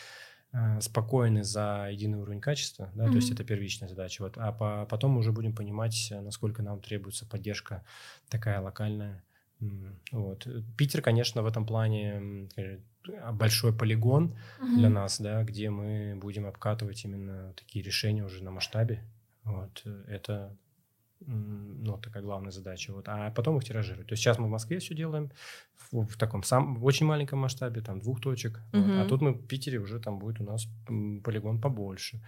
[0.81, 3.11] спокойны за единый уровень качества, да, mm-hmm.
[3.11, 4.23] то есть это первичная задача.
[4.23, 4.37] Вот.
[4.37, 7.85] А по, потом мы уже будем понимать, насколько нам требуется поддержка
[8.29, 9.23] такая локальная.
[10.11, 10.47] Вот.
[10.77, 12.49] Питер, конечно, в этом плане
[13.33, 14.77] большой полигон угу.
[14.77, 19.05] для нас, да, где мы будем обкатывать именно такие решения уже на масштабе.
[19.45, 20.57] Вот это
[21.27, 24.07] ну, такая главная задача, вот, а потом их тиражировать.
[24.07, 25.31] То есть сейчас мы в Москве все делаем
[25.91, 29.33] в, в таком сам, в очень маленьком масштабе, там, двух точек, вот, а тут мы
[29.33, 30.67] в Питере уже там будет у нас
[31.25, 32.23] полигон побольше,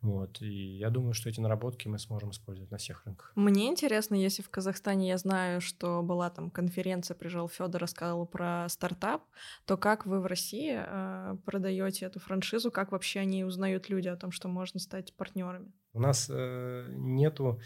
[0.00, 3.32] вот, и я думаю, что эти наработки мы сможем использовать на всех рынках.
[3.34, 8.68] Мне интересно, если в Казахстане я знаю, что была там конференция, приезжал Федор, рассказывал про
[8.68, 9.22] стартап,
[9.64, 14.16] то как вы в России э, продаете эту франшизу, как вообще они узнают люди о
[14.16, 15.72] том, что можно стать партнерами?
[15.92, 17.58] У нас э, нету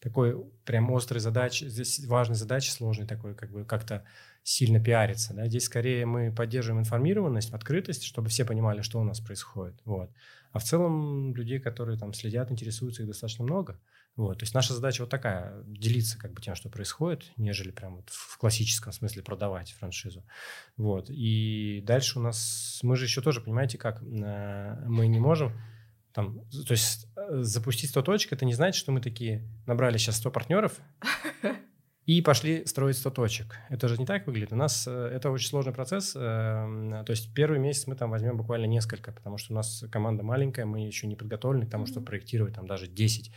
[0.00, 4.04] такой прям острой задачи, здесь важной задачи, сложной такой, как бы как-то
[4.42, 5.34] сильно пиариться.
[5.34, 5.46] Да?
[5.46, 9.80] Здесь скорее мы поддерживаем информированность, открытость, чтобы все понимали, что у нас происходит.
[9.84, 10.10] Вот.
[10.52, 13.78] А в целом людей, которые там следят, интересуются, их достаточно много.
[14.16, 14.38] Вот.
[14.38, 18.08] То есть наша задача вот такая, делиться как бы тем, что происходит, нежели прям вот
[18.10, 20.24] в классическом смысле продавать франшизу.
[20.76, 21.08] Вот.
[21.10, 25.52] И дальше у нас, мы же еще тоже, понимаете, как э, мы не можем
[26.12, 30.16] там, то есть э, запустить 100 точек, это не значит, что мы такие набрали сейчас
[30.16, 30.80] 100 партнеров
[32.08, 33.58] и пошли строить 100 точек.
[33.68, 34.52] Это же не так выглядит.
[34.54, 36.16] У нас э, это очень сложный процесс.
[36.16, 40.22] э, То есть первый месяц мы там возьмем буквально несколько, потому что у нас команда
[40.22, 43.30] маленькая, мы еще не подготовлены к тому, чтобы проектировать там даже 10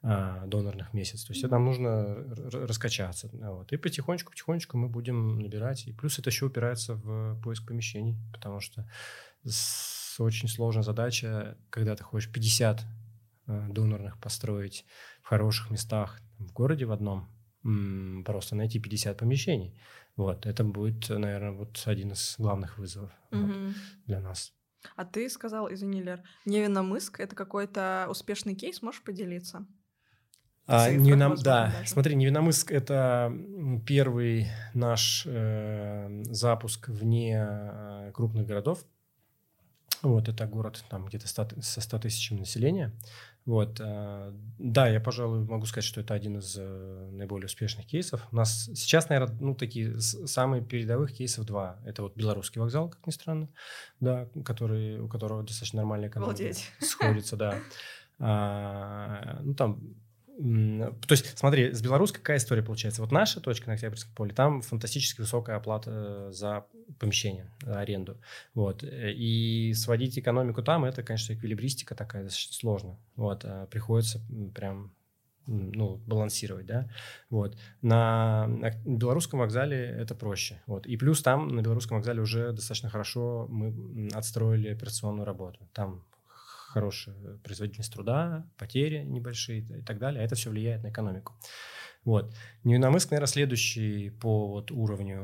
[0.00, 1.26] а, донорных месяцев.
[1.26, 2.14] То есть нам нужно
[2.50, 3.28] раскачаться.
[3.32, 3.72] Вот.
[3.72, 5.86] И потихонечку-потихонечку мы будем набирать.
[5.86, 8.88] И плюс это еще упирается в поиск помещений, потому что
[9.44, 12.86] с- очень сложная задача, когда ты хочешь 50
[13.48, 14.86] э, донорных построить
[15.22, 17.28] в хороших местах в городе в одном,
[18.24, 19.74] просто найти 50 помещений.
[20.16, 23.74] Вот, это будет, наверное, вот один из главных вызовов вот, Мгм.
[24.06, 24.52] для нас.
[24.96, 29.66] А ты сказал, извини, Лер, Невиномыск— это какой-то успешный кейс, можешь поделиться?
[30.66, 31.88] А, Невином- да, даже.
[31.88, 33.32] смотри, Невиномыск– это
[33.86, 38.84] первый наш э, запуск вне э, крупных городов.
[40.04, 42.92] Вот, это город там где-то 100 ты- со 100 тысячами населения.
[43.46, 48.26] Вот, э, да, я, пожалуй, могу сказать, что это один из э, наиболее успешных кейсов.
[48.30, 51.78] У нас сейчас, наверное, ну, такие самые передовых кейсов два.
[51.84, 53.48] Это вот белорусский вокзал, как ни странно,
[54.00, 56.70] да, который, у которого достаточно нормальная экономика Обалдеть.
[56.80, 57.58] сходится, да.
[58.18, 59.80] А, ну, там
[60.36, 63.02] То есть, смотри, с белорусской какая история получается?
[63.02, 66.66] Вот наша точка на Октябрьском поле, там фантастически высокая оплата э, за
[66.98, 68.20] помещение, за аренду.
[68.52, 68.82] Вот.
[68.82, 72.98] Э, И сводить экономику там, это, конечно, эквилибристика такая достаточно сложно.
[73.14, 73.44] Вот.
[73.44, 74.20] а Приходится
[74.54, 74.92] прям
[75.46, 76.88] ну, балансировать, да,
[77.30, 77.56] вот.
[77.82, 78.48] На
[78.84, 80.86] белорусском вокзале это проще, вот.
[80.86, 85.68] И плюс там на белорусском вокзале уже достаточно хорошо мы отстроили операционную работу.
[85.72, 86.02] Там
[86.74, 87.14] хорошая
[87.44, 90.20] производительность труда, потери небольшие и так далее.
[90.20, 91.34] А это все влияет на экономику.
[92.04, 92.34] Вот.
[92.64, 95.20] Невинномысск, наверное, следующий по вот уровню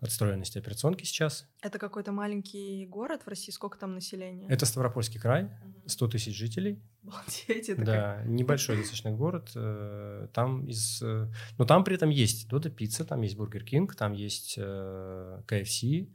[0.00, 1.48] э, отстроенности операционки сейчас.
[1.62, 3.50] Это какой-то маленький город в России?
[3.50, 4.46] Сколько там населения?
[4.48, 5.88] Это Ставропольский край, Мгм.
[5.88, 6.80] 100 тысяч жителей.
[7.02, 9.50] Обалдеть, это как- Да, небольшой достаточно город.
[9.56, 11.02] э, Там из...
[11.02, 11.26] э,
[11.58, 16.08] Но там при этом есть Додо Пицца, там есть Бургер Кинг, там есть KFC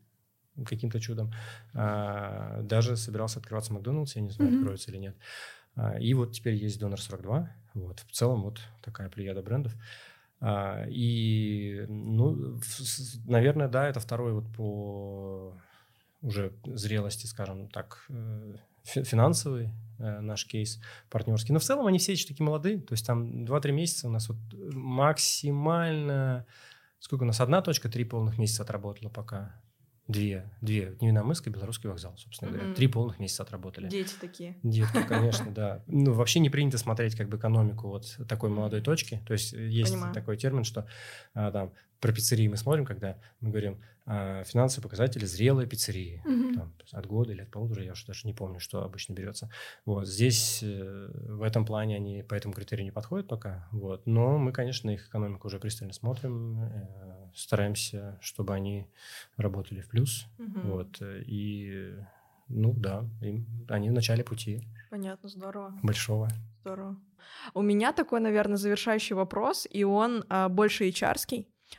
[0.66, 1.32] каким-то чудом.
[1.74, 4.60] А, Даже собирался открываться Макдональдс, я не знаю, Мгм.
[4.62, 5.16] откроется или нет.
[5.76, 7.50] А, И вот теперь есть Донор 42.
[7.74, 8.00] Вот.
[8.08, 9.74] В целом вот такая плеяда брендов.
[10.40, 15.58] А, И, ну, в- наверное, да, это второй вот по
[16.22, 21.54] уже зрелости, скажем так, э, фи- финансовый э, наш кейс партнерский.
[21.54, 22.80] Но в целом они все еще такие молодые.
[22.82, 24.38] То есть там 2-3 месяца у нас вот
[24.74, 26.46] максимально...
[27.00, 27.40] Сколько у нас?
[27.42, 29.56] Одна точка, три полных месяца отработала пока.
[30.08, 30.46] Две.
[30.62, 30.96] Две.
[31.02, 32.68] Невиномыск и Белорусский вокзал, собственно говоря.
[32.68, 32.76] Мгм.
[32.76, 33.90] Три полных месяца отработали.
[33.90, 34.56] Дети такие.
[34.62, 35.84] Детки, конечно, да.
[35.88, 39.22] Ну, вообще не принято смотреть как бы экономику вот такой молодой точки.
[39.26, 40.14] То есть э, есть Понимаю.
[40.14, 40.88] такой термин, что
[41.34, 46.22] а, там про пиццерии мы смотрим, когда мы говорим а, финансовые показатели зрелой пиццерии.
[46.26, 46.54] Мгм.
[46.56, 49.50] Там, от года или от полутора, я уже даже не помню, что обычно берется.
[49.86, 53.68] Вот здесь э, в этом плане они по этому критерию не подходят пока.
[53.72, 54.06] Вот.
[54.06, 58.88] Но мы, конечно, их экономику уже пристально смотрим, э, стараемся, чтобы они
[59.38, 60.28] работали в плюс.
[60.38, 60.62] Мгм.
[60.70, 61.02] Вот.
[61.02, 61.96] э, И,
[62.48, 65.74] ну да, им- они в начале пути Понятно, здорово.
[65.82, 66.30] большого.
[66.62, 66.96] Здорово.
[67.54, 71.16] У меня такой, наверное, завершающий вопрос, и он а, больше hr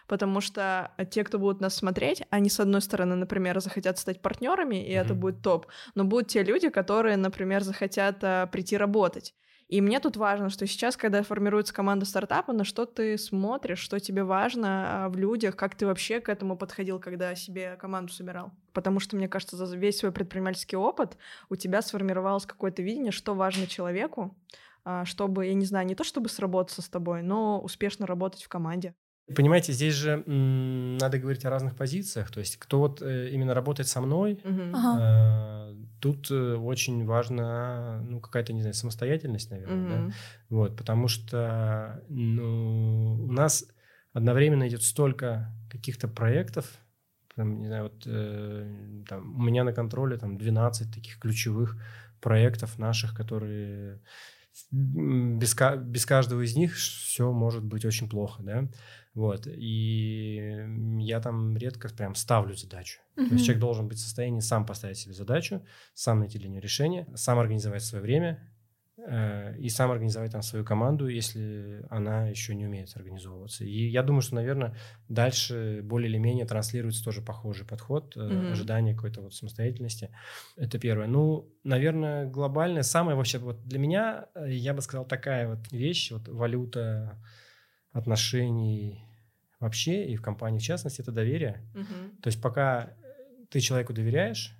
[0.06, 4.20] потому что а, те, кто будут нас смотреть, они, с одной стороны, например, захотят стать
[4.22, 5.20] партнерами, и это Мгм.
[5.20, 9.34] будет топ, но будут те люди, которые, например, захотят а, прийти работать.
[9.68, 13.98] И мне тут важно, что сейчас, когда формируется команда стартапа, на что ты смотришь, что
[13.98, 18.52] тебе важно а, в людях, как ты вообще к этому подходил, когда себе команду собирал.
[18.72, 21.16] Потому что, мне кажется, за весь свой предпринимательский опыт
[21.48, 24.36] у тебя сформировалось какое-то видение, что важно человеку,
[24.84, 28.48] а, чтобы, я не знаю, не то чтобы сработаться с тобой, но успешно работать в
[28.48, 28.94] команде.
[29.34, 32.30] Понимаете, здесь же м, надо говорить о разных позициях.
[32.30, 34.40] То есть кто вот э, именно работает со мной,
[34.72, 35.72] Ага.
[35.72, 40.14] э, тут э, очень важна, ну, какая-то, не знаю, самостоятельность, наверное, да?
[40.48, 43.64] Вот, потому что, ну, у нас
[44.12, 46.78] одновременно идет столько каких-то проектов,
[47.34, 51.76] там, не знаю, вот э, там, у меня на контроле там 12 таких ключевых
[52.20, 54.00] проектов наших, которые
[54.70, 58.68] без, без каждого из них все может быть очень плохо, да,
[59.14, 60.66] вот, и
[60.98, 63.00] я там редко прям ставлю задачу.
[63.16, 63.28] Mm-hmm.
[63.28, 66.60] То есть человек должен быть в состоянии сам поставить себе задачу, сам найти для нее
[66.60, 68.46] решение, сам организовать свое время,
[68.98, 73.64] и сам организовать там свою команду, если она еще не умеет организовываться.
[73.64, 74.74] И я думаю, что, наверное,
[75.08, 78.52] дальше более или менее транслируется тоже похожий подход, mm-hmm.
[78.52, 80.10] ожидание какой-то вот самостоятельности.
[80.56, 81.06] Это первое.
[81.08, 86.10] Ну, наверное, глобальное, самое вообще вот для меня, э, я бы сказал, такая вот вещь,
[86.10, 87.22] вот валюта
[87.92, 89.04] отношений
[89.60, 91.62] вообще и в компании в частности, это доверие.
[91.74, 92.22] Mm-hmm.
[92.22, 92.94] То есть пока
[93.50, 94.56] ты человеку доверяешь,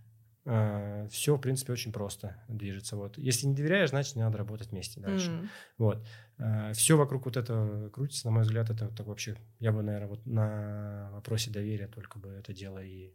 [1.11, 2.97] все, в принципе, очень просто движется.
[2.97, 3.19] Вот.
[3.19, 5.31] Если не доверяешь, значит, не надо работать вместе дальше.
[5.31, 5.49] Mm.
[5.79, 6.07] Вот.
[6.39, 10.09] Uh, все вокруг вот этого крутится, на мой взгляд, это так вообще, я бы, наверное,
[10.09, 13.15] вот на вопросе доверия только бы это дело и,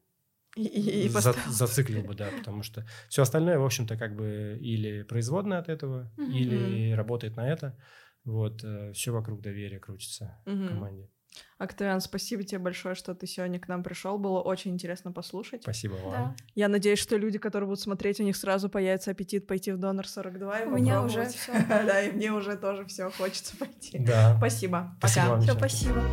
[0.56, 4.58] и, и, и за, зациклил бы, да, потому что все остальное, в общем-то, как бы
[4.60, 6.32] или производное от этого, mm-hmm.
[6.32, 7.78] или работает на это.
[8.24, 10.66] Вот, э, все вокруг доверия крутится mm-hmm.
[10.66, 11.10] в команде.
[11.58, 14.18] Октавиан, спасибо тебе большое, что ты сегодня к нам пришел.
[14.18, 15.62] Было очень интересно послушать.
[15.62, 16.12] Спасибо вам.
[16.12, 16.36] Да.
[16.56, 20.08] Я надеюсь, что люди, которые будут смотреть, у них сразу появится аппетит пойти в Донор
[20.08, 21.52] 42 и У меня уже все.
[21.68, 24.00] Да, и мне уже тоже все хочется пойти.
[24.00, 24.36] Да.
[24.38, 24.96] Спасибо.
[25.00, 25.40] Пока.
[25.40, 26.04] Все, спасибо.